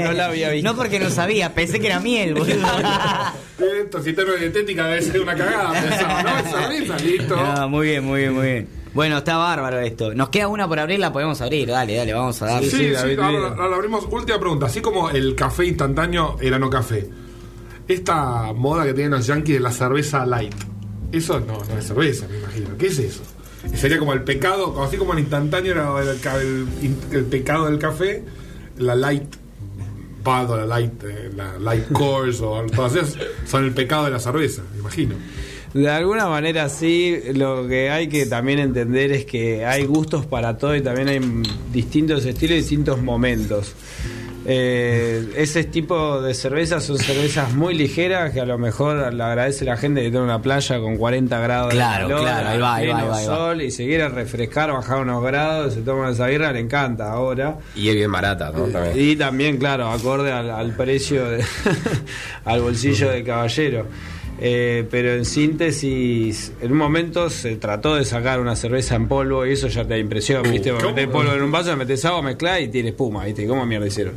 [0.02, 0.68] No la había visto.
[0.70, 2.66] No porque no sabía, pensé que era miel, boludo.
[3.82, 5.72] Esto, si tengo dietética debe ser una cagada.
[5.72, 7.36] Pensaba, no, es cerveza, listo.
[7.36, 8.68] No, muy bien, muy bien, muy bien.
[8.94, 10.14] Bueno, está bárbaro esto.
[10.14, 11.68] Nos queda una por abrir, la podemos abrir.
[11.68, 12.62] Dale, dale, vamos a dar.
[12.64, 14.06] Sí, Sí, sí, David, ahora, ahora abrimos.
[14.10, 14.66] Última pregunta.
[14.66, 17.08] Así como el café instantáneo era no café,
[17.88, 20.54] esta moda que tienen los yankees de la cerveza light,
[21.12, 22.68] eso no, no es cerveza, me imagino.
[22.78, 23.22] ¿Qué es eso?
[23.74, 26.66] Sería como el pecado, así como el instantáneo era el, ca- el-
[27.12, 28.22] el pecado del café,
[28.78, 29.24] la light
[30.22, 33.16] Bud o la Light, eh, la Light Course o todas esas
[33.46, 35.14] son el pecado de la cerveza, me imagino.
[35.72, 40.58] De alguna manera sí, lo que hay que también entender es que hay gustos para
[40.58, 41.20] todo y también hay
[41.72, 43.72] distintos estilos y distintos momentos.
[44.50, 49.66] Eh, ese tipo de cervezas son cervezas muy ligeras que a lo mejor le agradece
[49.66, 52.74] la gente que tiene una playa con 40 grados Claro, de calor, claro, ahí va,
[52.76, 53.36] ahí va, pleno ahí va, ahí va.
[53.36, 57.58] sol y se quiere refrescar, bajar unos grados, se toma esa birra, le encanta ahora.
[57.76, 58.64] Y es bien barata, ¿no?
[58.68, 58.94] También.
[58.96, 61.44] Y también, claro, acorde al, al precio, de-
[62.46, 63.86] al bolsillo de caballero.
[64.40, 69.44] Eh, pero en síntesis, en un momento se trató de sacar una cerveza en polvo
[69.44, 70.70] y eso ya te da impresión, ¿viste?
[70.70, 70.94] Porque ¿cómo?
[70.94, 73.46] metés polvo en un vaso, metes agua, mezclás y tiene espuma, ¿viste?
[73.46, 74.14] ¿Cómo mierda hicieron?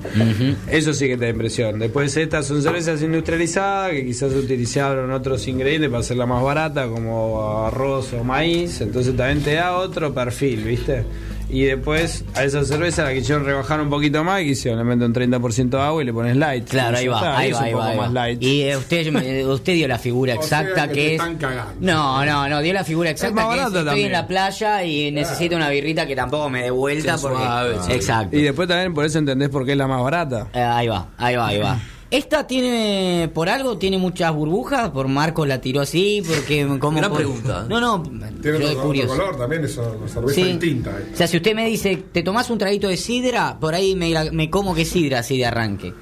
[0.69, 1.79] Eso sí que te da impresión.
[1.79, 7.65] Después estas son cervezas industrializadas que quizás utilizaron otros ingredientes para hacerla más barata, como
[7.65, 11.03] arroz o maíz, entonces también te da otro perfil, ¿viste?
[11.51, 15.03] Y después a esa cerveza la quisieron rebajar un poquito más y quisieron le meten
[15.03, 16.67] un 30% de agua y le pones light.
[16.69, 18.13] Claro, ahí va, está, ahí es va, ahí va, ahí más va.
[18.13, 18.41] light.
[18.41, 21.11] Y eh, usted, me- usted dio la figura O exacta sea, que que te es.
[21.21, 21.73] están cagando.
[21.81, 24.05] No, no, no, dio la figura exacta más que es, estoy también.
[24.07, 27.37] en la playa y necesito una birrita que tampoco me dé vuelta porque.
[27.37, 27.91] suave, sí.
[27.91, 28.37] Exacto.
[28.37, 30.47] Y después también por eso entendés por qué es la más barata.
[30.53, 31.79] Eh, ahí va, ahí va, ahí va.
[32.11, 36.97] Esta tiene, por algo, tiene muchas burbujas, por Marcos la tiró así, porque como...
[36.97, 37.65] Gran por- pregunta.
[37.69, 38.03] No, no,
[38.41, 40.43] Tiene yo otro color también, es una cerveza Sí.
[40.43, 40.91] distinta.
[40.91, 41.11] eh.
[41.13, 44.49] O sea, si usted me dice, te tomás un traguito de sidra, por ahí me
[44.49, 45.93] como que sidra así de arranque.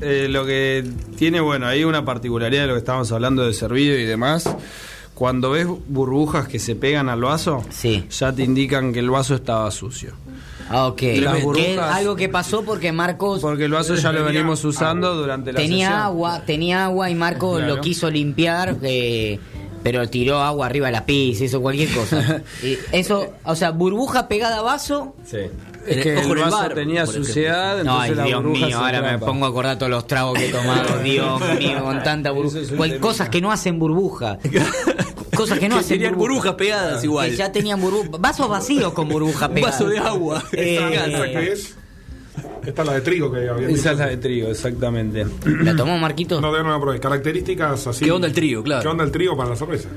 [0.00, 0.84] Eh, lo que
[1.16, 4.48] tiene, bueno, hay una particularidad de lo que estábamos hablando de servido y demás.
[5.14, 8.04] Cuando ves burbujas que se pegan al vaso, Sí.
[8.10, 10.12] ya te indican que el vaso estaba sucio.
[10.68, 10.96] Ah, ok.
[10.96, 15.58] Que algo que pasó porque Marcos Porque el vaso ya lo venimos usando durante la
[15.60, 16.02] tenía sesión.
[16.02, 17.76] agua, tenía agua y Marcos Claro.
[17.76, 19.38] lo quiso limpiar, eh,
[19.82, 22.42] pero tiró agua arriba de la pizza, hizo cualquier cosa.
[22.62, 25.14] Y eso, o sea, burbuja pegada a vaso.
[25.24, 25.38] Sí.
[25.86, 29.18] Es que el el vaso bar, tenía suciedad, Ay, entonces la Dios mío, ahora me
[29.20, 30.98] pongo a acordar todos los tragos que he tomado.
[31.04, 32.58] Dios mío, con tanta burbuja.
[32.58, 34.36] Es cosas que no hacen burbuja.
[35.36, 37.30] Cosas que no Que hacen tenían burbujas pegadas igual.
[37.30, 38.20] Que ya tenían burbujas.
[38.20, 39.72] Vasos vacíos con burbuja Un pegada.
[39.72, 40.42] vaso de agua.
[40.52, 41.76] Eh, ¿Esta, esta qué es?
[42.66, 45.24] Esta es la de trigo que había Esa es la de trigo, exactamente.
[45.62, 46.40] ¿La tomó Marquito?
[46.40, 46.98] No, no la probé.
[47.00, 48.04] Características así.
[48.04, 48.62] ¿Qué onda el trigo?
[48.62, 48.82] Claro.
[48.82, 49.88] ¿Qué onda el trigo para la cerveza?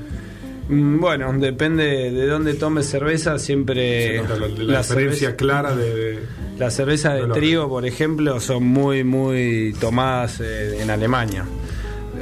[0.68, 5.36] Mm, Bueno, depende de dónde tomes cerveza, siempre Se nota la, la la diferencia cerveza,
[5.36, 5.94] clara de.
[5.94, 6.18] de-
[6.58, 11.44] las cervezas de de trigo, por ejemplo, son muy, muy tomadas eh, en Alemania.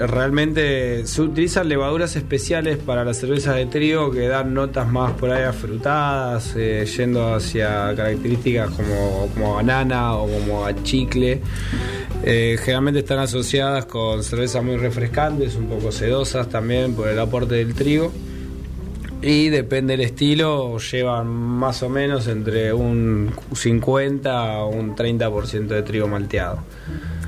[0.06, 5.30] Realmente se utilizan levaduras especiales para las cervezas de trigo que dan notas más por
[5.30, 11.42] ahí afrutadas, eh, yendo hacia características como, como banana o como a chicle.
[12.22, 17.56] Eh, generalmente están asociadas con cervezas muy refrescantes, un poco sedosas también por el aporte
[17.56, 18.12] del trigo.
[19.20, 25.82] Y depende del estilo, llevan más o menos entre un 50 a un 30% de
[25.82, 26.60] trigo malteado.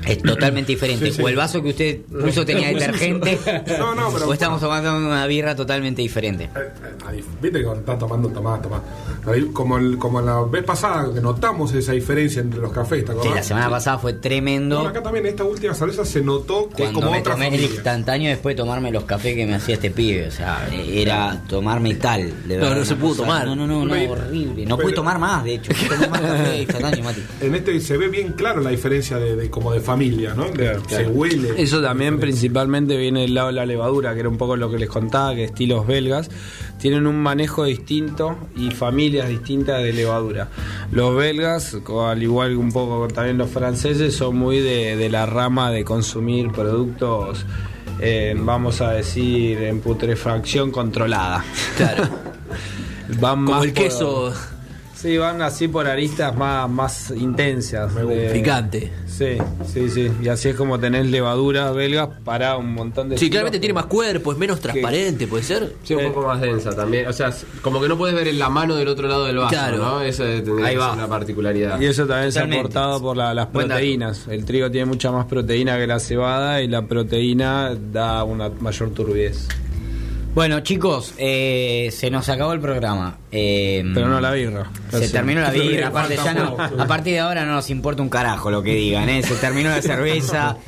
[0.05, 1.07] Es totalmente diferente.
[1.07, 1.21] Sí, sí.
[1.21, 3.37] O el vaso que usted puso tenía detergente.
[3.77, 6.45] No, no, pero- O estamos tomando una birra totalmente diferente.
[6.45, 6.49] Eh,
[7.13, 8.81] eh, Viste que cuando estás tomando, tomás, tomás.
[9.53, 13.17] Como, el, como la vez pasada que notamos esa diferencia entre los cafés, ¿te Sí,
[13.19, 13.35] acordás?
[13.35, 14.81] la semana pasada fue tremendo.
[14.81, 17.47] No, acá también esta última cerveza se notó que es Cuando como me otra tomé
[17.47, 17.75] el familia.
[17.75, 20.27] instantáneo después de tomarme los cafés que me hacía este pibe.
[20.27, 22.33] O sea, era tomar metal.
[22.47, 23.45] De No, verdad, no se pudo tomar.
[23.45, 24.65] No, no, no, no, horrible.
[24.65, 25.71] No pero- pude tomar más, de hecho.
[25.89, 27.21] Tomar más café instantáneo, Mati.
[27.41, 30.45] En este se ve bien claro la diferencia de, de- como de familia, ¿no?
[30.49, 31.53] De- se huele.
[31.61, 34.77] Eso también principalmente viene del lado de la levadura, que era un poco lo que
[34.79, 36.29] les contaba, que estilos belgas
[36.79, 40.47] tienen un manejo distinto y familias distintas de levadura.
[40.91, 41.77] Los belgas,
[42.07, 45.83] al igual que un poco también los franceses, son muy de, de la rama de
[45.85, 47.45] consumir productos,
[47.99, 51.45] eh, vamos a decir, en putrefacción controlada.
[51.77, 52.09] Claro.
[53.19, 54.33] Van Como más el por- queso
[55.01, 57.95] Sí, van así por aristas más, más intensas.
[57.95, 58.91] de- picante.
[59.07, 60.11] Sí, sí, sí.
[60.21, 63.31] Y así es como tenés levaduras belgas para un montón de Sí, estilos.
[63.31, 65.73] claramente tiene más cuerpo, es menos transparente, ¿puede ser?
[65.83, 66.07] Sí, un Eh.
[66.11, 67.07] poco más densa también.
[67.07, 67.33] O sea,
[67.63, 69.77] como que no puedes ver en la mano del otro lado del vaso, Claro.
[69.77, 70.01] ¿no?
[70.01, 70.89] Eso tendría Ahí que va.
[70.89, 71.81] ser una particularidad.
[71.81, 74.27] Y eso también se ha aportado por la- las proteínas.
[74.27, 78.91] El trigo tiene mucha más proteína que la cebada y la proteína da una mayor
[78.91, 79.47] turbidez.
[80.33, 83.17] Bueno, chicos, eh, se nos acabó el programa.
[83.33, 84.71] Eh, Pero no la birra.
[84.89, 88.09] Se terminó la birra, aparte ya no, a partir de ahora no nos importa un
[88.09, 89.23] carajo lo que digan, ¿eh?
[89.23, 90.57] se terminó la cerveza.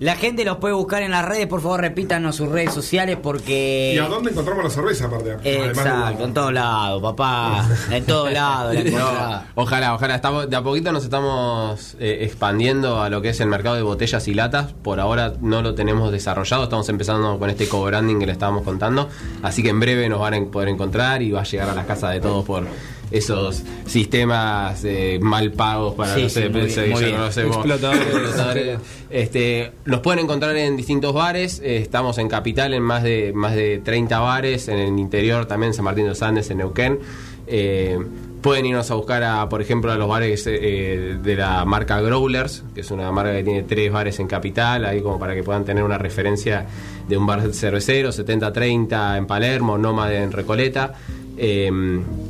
[0.00, 3.94] La gente los puede buscar en las redes, por favor repítanos sus redes sociales porque...
[3.96, 5.36] ¿Y a dónde encontramos la cerveza aparte?
[5.38, 10.14] De- Exacto, en todos lados, papá, en todos lados la No, ojalá, ojalá.
[10.14, 13.82] Estamos, de a poquito nos estamos eh, expandiendo a lo que es el mercado de
[13.82, 14.72] botellas y latas.
[14.72, 16.62] Por ahora no lo tenemos desarrollado.
[16.62, 19.08] Estamos empezando con este co-branding que le estábamos contando.
[19.42, 21.86] Así que en breve nos van a poder encontrar y va a llegar a las
[21.86, 22.64] casas de todos por
[23.10, 27.00] esos sistemas eh, mal pagos para Sí, no sí, sé, muy pensé bien, que muy
[27.00, 27.18] ya bien.
[27.18, 27.56] conocemos.
[27.56, 28.06] Explotadores.
[28.06, 28.78] Explotadores.
[29.10, 33.54] Este, nos pueden encontrar en distintos bares, eh, estamos en Capital en más de más
[33.54, 36.98] de 30 bares, en el interior también San Martín de los Andes, en Neuquén.
[37.46, 37.98] Eh,
[38.42, 42.82] pueden irnos a buscar a, por ejemplo, a los bares de la marca Growlers, que
[42.82, 45.82] es una marca que tiene tres bares en Capital, ahí como para que puedan tener
[45.82, 46.66] una referencia
[47.08, 50.94] de un bar cervecero, 70-30 en Palermo, Nómade en Recoleta.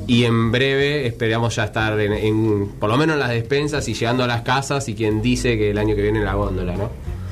[0.09, 3.95] Y en breve esperamos ya estar en, en- por lo menos en las despensas y
[3.95, 6.75] llegando a las casas y quien dice que el año que viene en la góndola,
[6.75, 6.91] ¿no?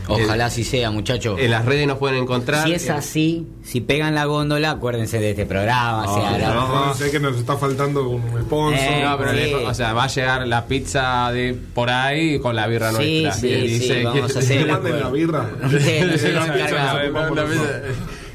[0.09, 1.37] Ojalá así sea, muchachos.
[1.41, 2.65] En las redes nos pueden encontrar.
[2.65, 6.05] Si es eh, así, si pegan la góndola, acuérdense de este programa.
[6.07, 8.79] o sea, la- No, sé que nos está faltando un sponsor.
[8.79, 9.37] Eh, No, pero Sí.
[9.39, 13.23] le- o sea, va a llegar la pizza de por ahí con la birra Sí,
[13.25, 13.33] nuestra.
[13.33, 15.51] sí, sí, dice vamos a hacer la birra.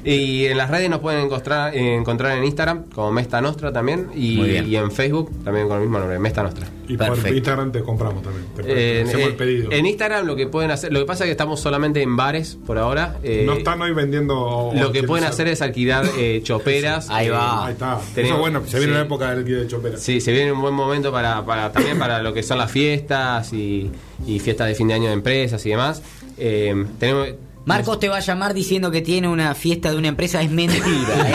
[0.03, 4.07] Y en las redes nos pueden encontrar, eh, encontrar en Instagram como Mesta Nostra también
[4.15, 6.67] y, en Facebook también con el mismo nombre, Mesta Nostra.
[6.87, 7.35] Y por Perfecto.
[7.37, 8.45] Instagram te compramos también.
[8.55, 8.63] Te
[8.99, 9.71] Eh, hacemos eh, el pedido.
[9.71, 12.57] en Instagram lo que pueden hacer, lo que pasa es que estamos solamente en bares
[12.65, 13.17] por ahora.
[13.23, 14.71] eh, no están hoy vendiendo.
[14.73, 17.09] lo que pueden hacer es alquilar eh, choperas.
[17.09, 17.67] Ahí eh, va.
[17.67, 17.99] Ahí está.
[18.15, 18.97] Tenemos- Eso bueno, se viene sí.
[18.97, 19.97] la época del de chopera.
[19.97, 23.53] Sí, se viene un buen momento para, para también para lo que son las fiestas
[23.53, 23.91] y,
[24.25, 26.01] y fiestas de fin de año de empresas y demás.
[26.37, 27.27] Eh, tenemos
[27.63, 30.83] Marcos te va a llamar diciendo que tiene una fiesta de una empresa, es mentira.
[30.83, 31.33] ¿eh?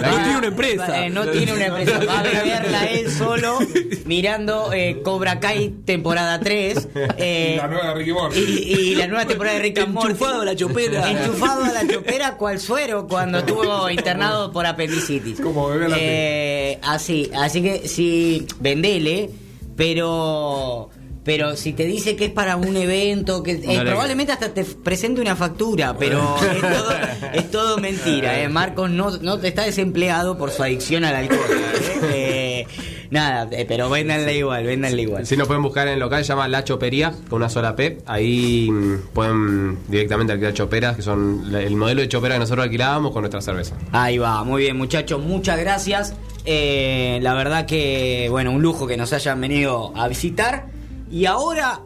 [0.02, 1.04] No tiene una empresa.
[1.04, 2.00] Eh, no tiene una empresa.
[2.06, 3.58] Va a beberla él solo
[4.06, 6.88] mirando eh, Cobra Kai temporada 3.
[7.18, 8.38] eh, Y la nueva de Ricky Morty.
[8.40, 10.08] Y, y la nueva temporada de Rick and Morty.
[10.12, 11.10] Enchufado a la chopera.
[11.10, 15.40] Enchufado a la chopera, cual suero cuando estuvo internado por apendicitis.
[15.40, 19.30] Como bebé la eh, Así, así que sí, vendele,
[19.76, 20.90] pero.
[21.24, 25.22] Pero si te dice que es para un evento, que eh, probablemente hasta te presente
[25.22, 26.90] una factura, pero es todo,
[27.32, 28.42] es todo mentira.
[28.42, 28.48] ¿eh?
[28.50, 31.40] Marcos no, no está desempleado por su adicción al alcohol.
[31.50, 32.66] ¿eh?
[32.66, 32.66] Eh,
[33.10, 35.26] nada, pero véndanle igual, véndanle igual.
[35.26, 38.02] Si nos pueden buscar en el local, se llama La Chopería, con una sola P.
[38.04, 43.12] Ahí mm, pueden directamente alquilar choperas, que son el modelo de chopera que nosotros alquilábamos
[43.12, 43.76] con nuestra cerveza.
[43.92, 46.14] Ahí va, muy bien muchachos, muchas gracias.
[46.44, 50.73] La verdad que, bueno, un lujo que nos hayan venido a visitar.
[51.14, 51.78] Y ahora,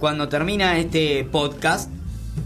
[0.00, 1.88] cuando termina este podcast,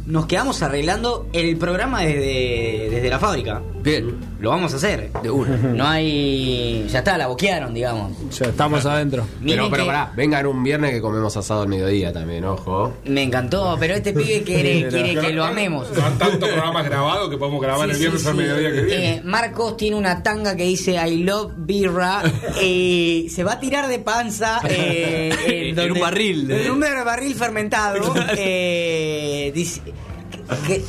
[0.07, 3.61] nos quedamos arreglando el programa desde, desde la fábrica.
[3.83, 5.11] Bien, Lo vamos a hacer.
[5.23, 5.57] de una.
[5.57, 6.87] No hay...
[6.89, 8.13] Ya está, la boquearon, digamos.
[8.37, 9.27] Ya estamos adentro.
[9.41, 12.93] Miren pero, pero que- pará, vengan un viernes que comemos asado al mediodía también, ojo.
[13.05, 15.87] Me encantó, pero este pibe quiere, quiere que lo amemos.
[16.03, 18.39] Han tantos programas grabados que podemos grabar Sí, el viernes sí, al sí.
[18.41, 19.15] mediodía que viene.
[19.15, 22.23] Eh, Marcos tiene una tanga que dice I love birra
[22.63, 26.51] y se va a tirar de panza eh, En un barril.
[26.51, 29.81] en un barril fermentado eh, dice-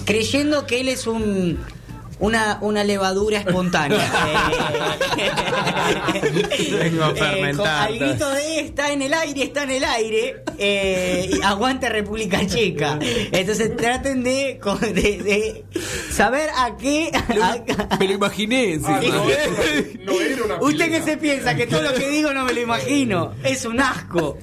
[0.05, 1.59] creyendo que él es un
[2.19, 3.97] una, una levadura espontánea.
[6.79, 7.55] Vengo a eh, fermentar.
[7.55, 11.89] con- al grito de está en el aire, está en el aire, eh, y aguanta
[11.89, 12.99] República Checa.
[13.31, 15.65] Entonces traten de, con- de, de
[16.11, 17.11] saber a qué.
[17.13, 18.75] a- Me lo imaginé.
[18.77, 18.83] sí.
[18.85, 19.43] Ah, no, era-
[20.03, 22.61] no era una Usted que se piensa que todo lo que digo no me lo
[22.61, 24.37] imagino, es un asco.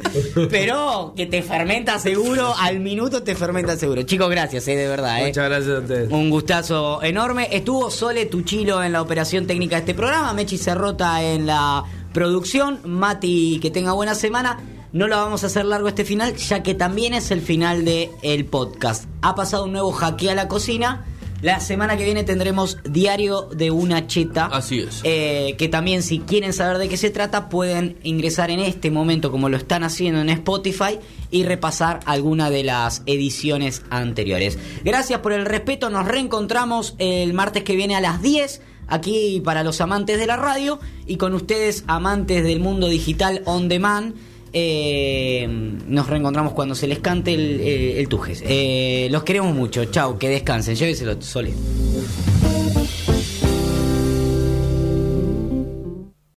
[0.51, 4.03] Pero que te fermenta seguro, al minuto te fermenta seguro.
[4.03, 5.21] Chicos, gracias, eh, de verdad.
[5.23, 5.27] eh.
[5.29, 6.11] Muchas gracias a ustedes.
[6.11, 7.49] Un gustazo enorme.
[7.65, 12.81] Estuvo Sole Tuchilo en la operación técnica de este programa, Mechi Cerrota en la producción,
[12.85, 14.61] Mati, que tenga buena semana.
[14.93, 18.11] No la vamos a hacer largo este final, ya que también es el final del
[18.21, 19.07] el podcast.
[19.23, 21.07] Ha pasado un nuevo jaque a la cocina.
[21.41, 24.45] La semana que viene tendremos Diario de una Cheta.
[24.45, 25.01] Así es.
[25.05, 29.31] Eh, que también si quieren saber de qué se trata pueden ingresar en este momento
[29.31, 30.99] como lo están haciendo en Spotify
[31.35, 34.57] y repasar alguna de las ediciones anteriores.
[34.85, 39.65] Gracias por el respeto, nos reencontramos el martes que viene a las 10 aquí para
[39.65, 44.15] los amantes de la radio y con ustedes amantes del mundo digital on demand.
[44.53, 45.49] eh,
[45.89, 48.41] nos reencontramos cuando se les cante el, eh, el Tujes.
[48.47, 49.85] Eh, los queremos mucho.
[49.87, 50.77] Chau, que descansen.
[50.77, 51.53] Lléveselo, Sole.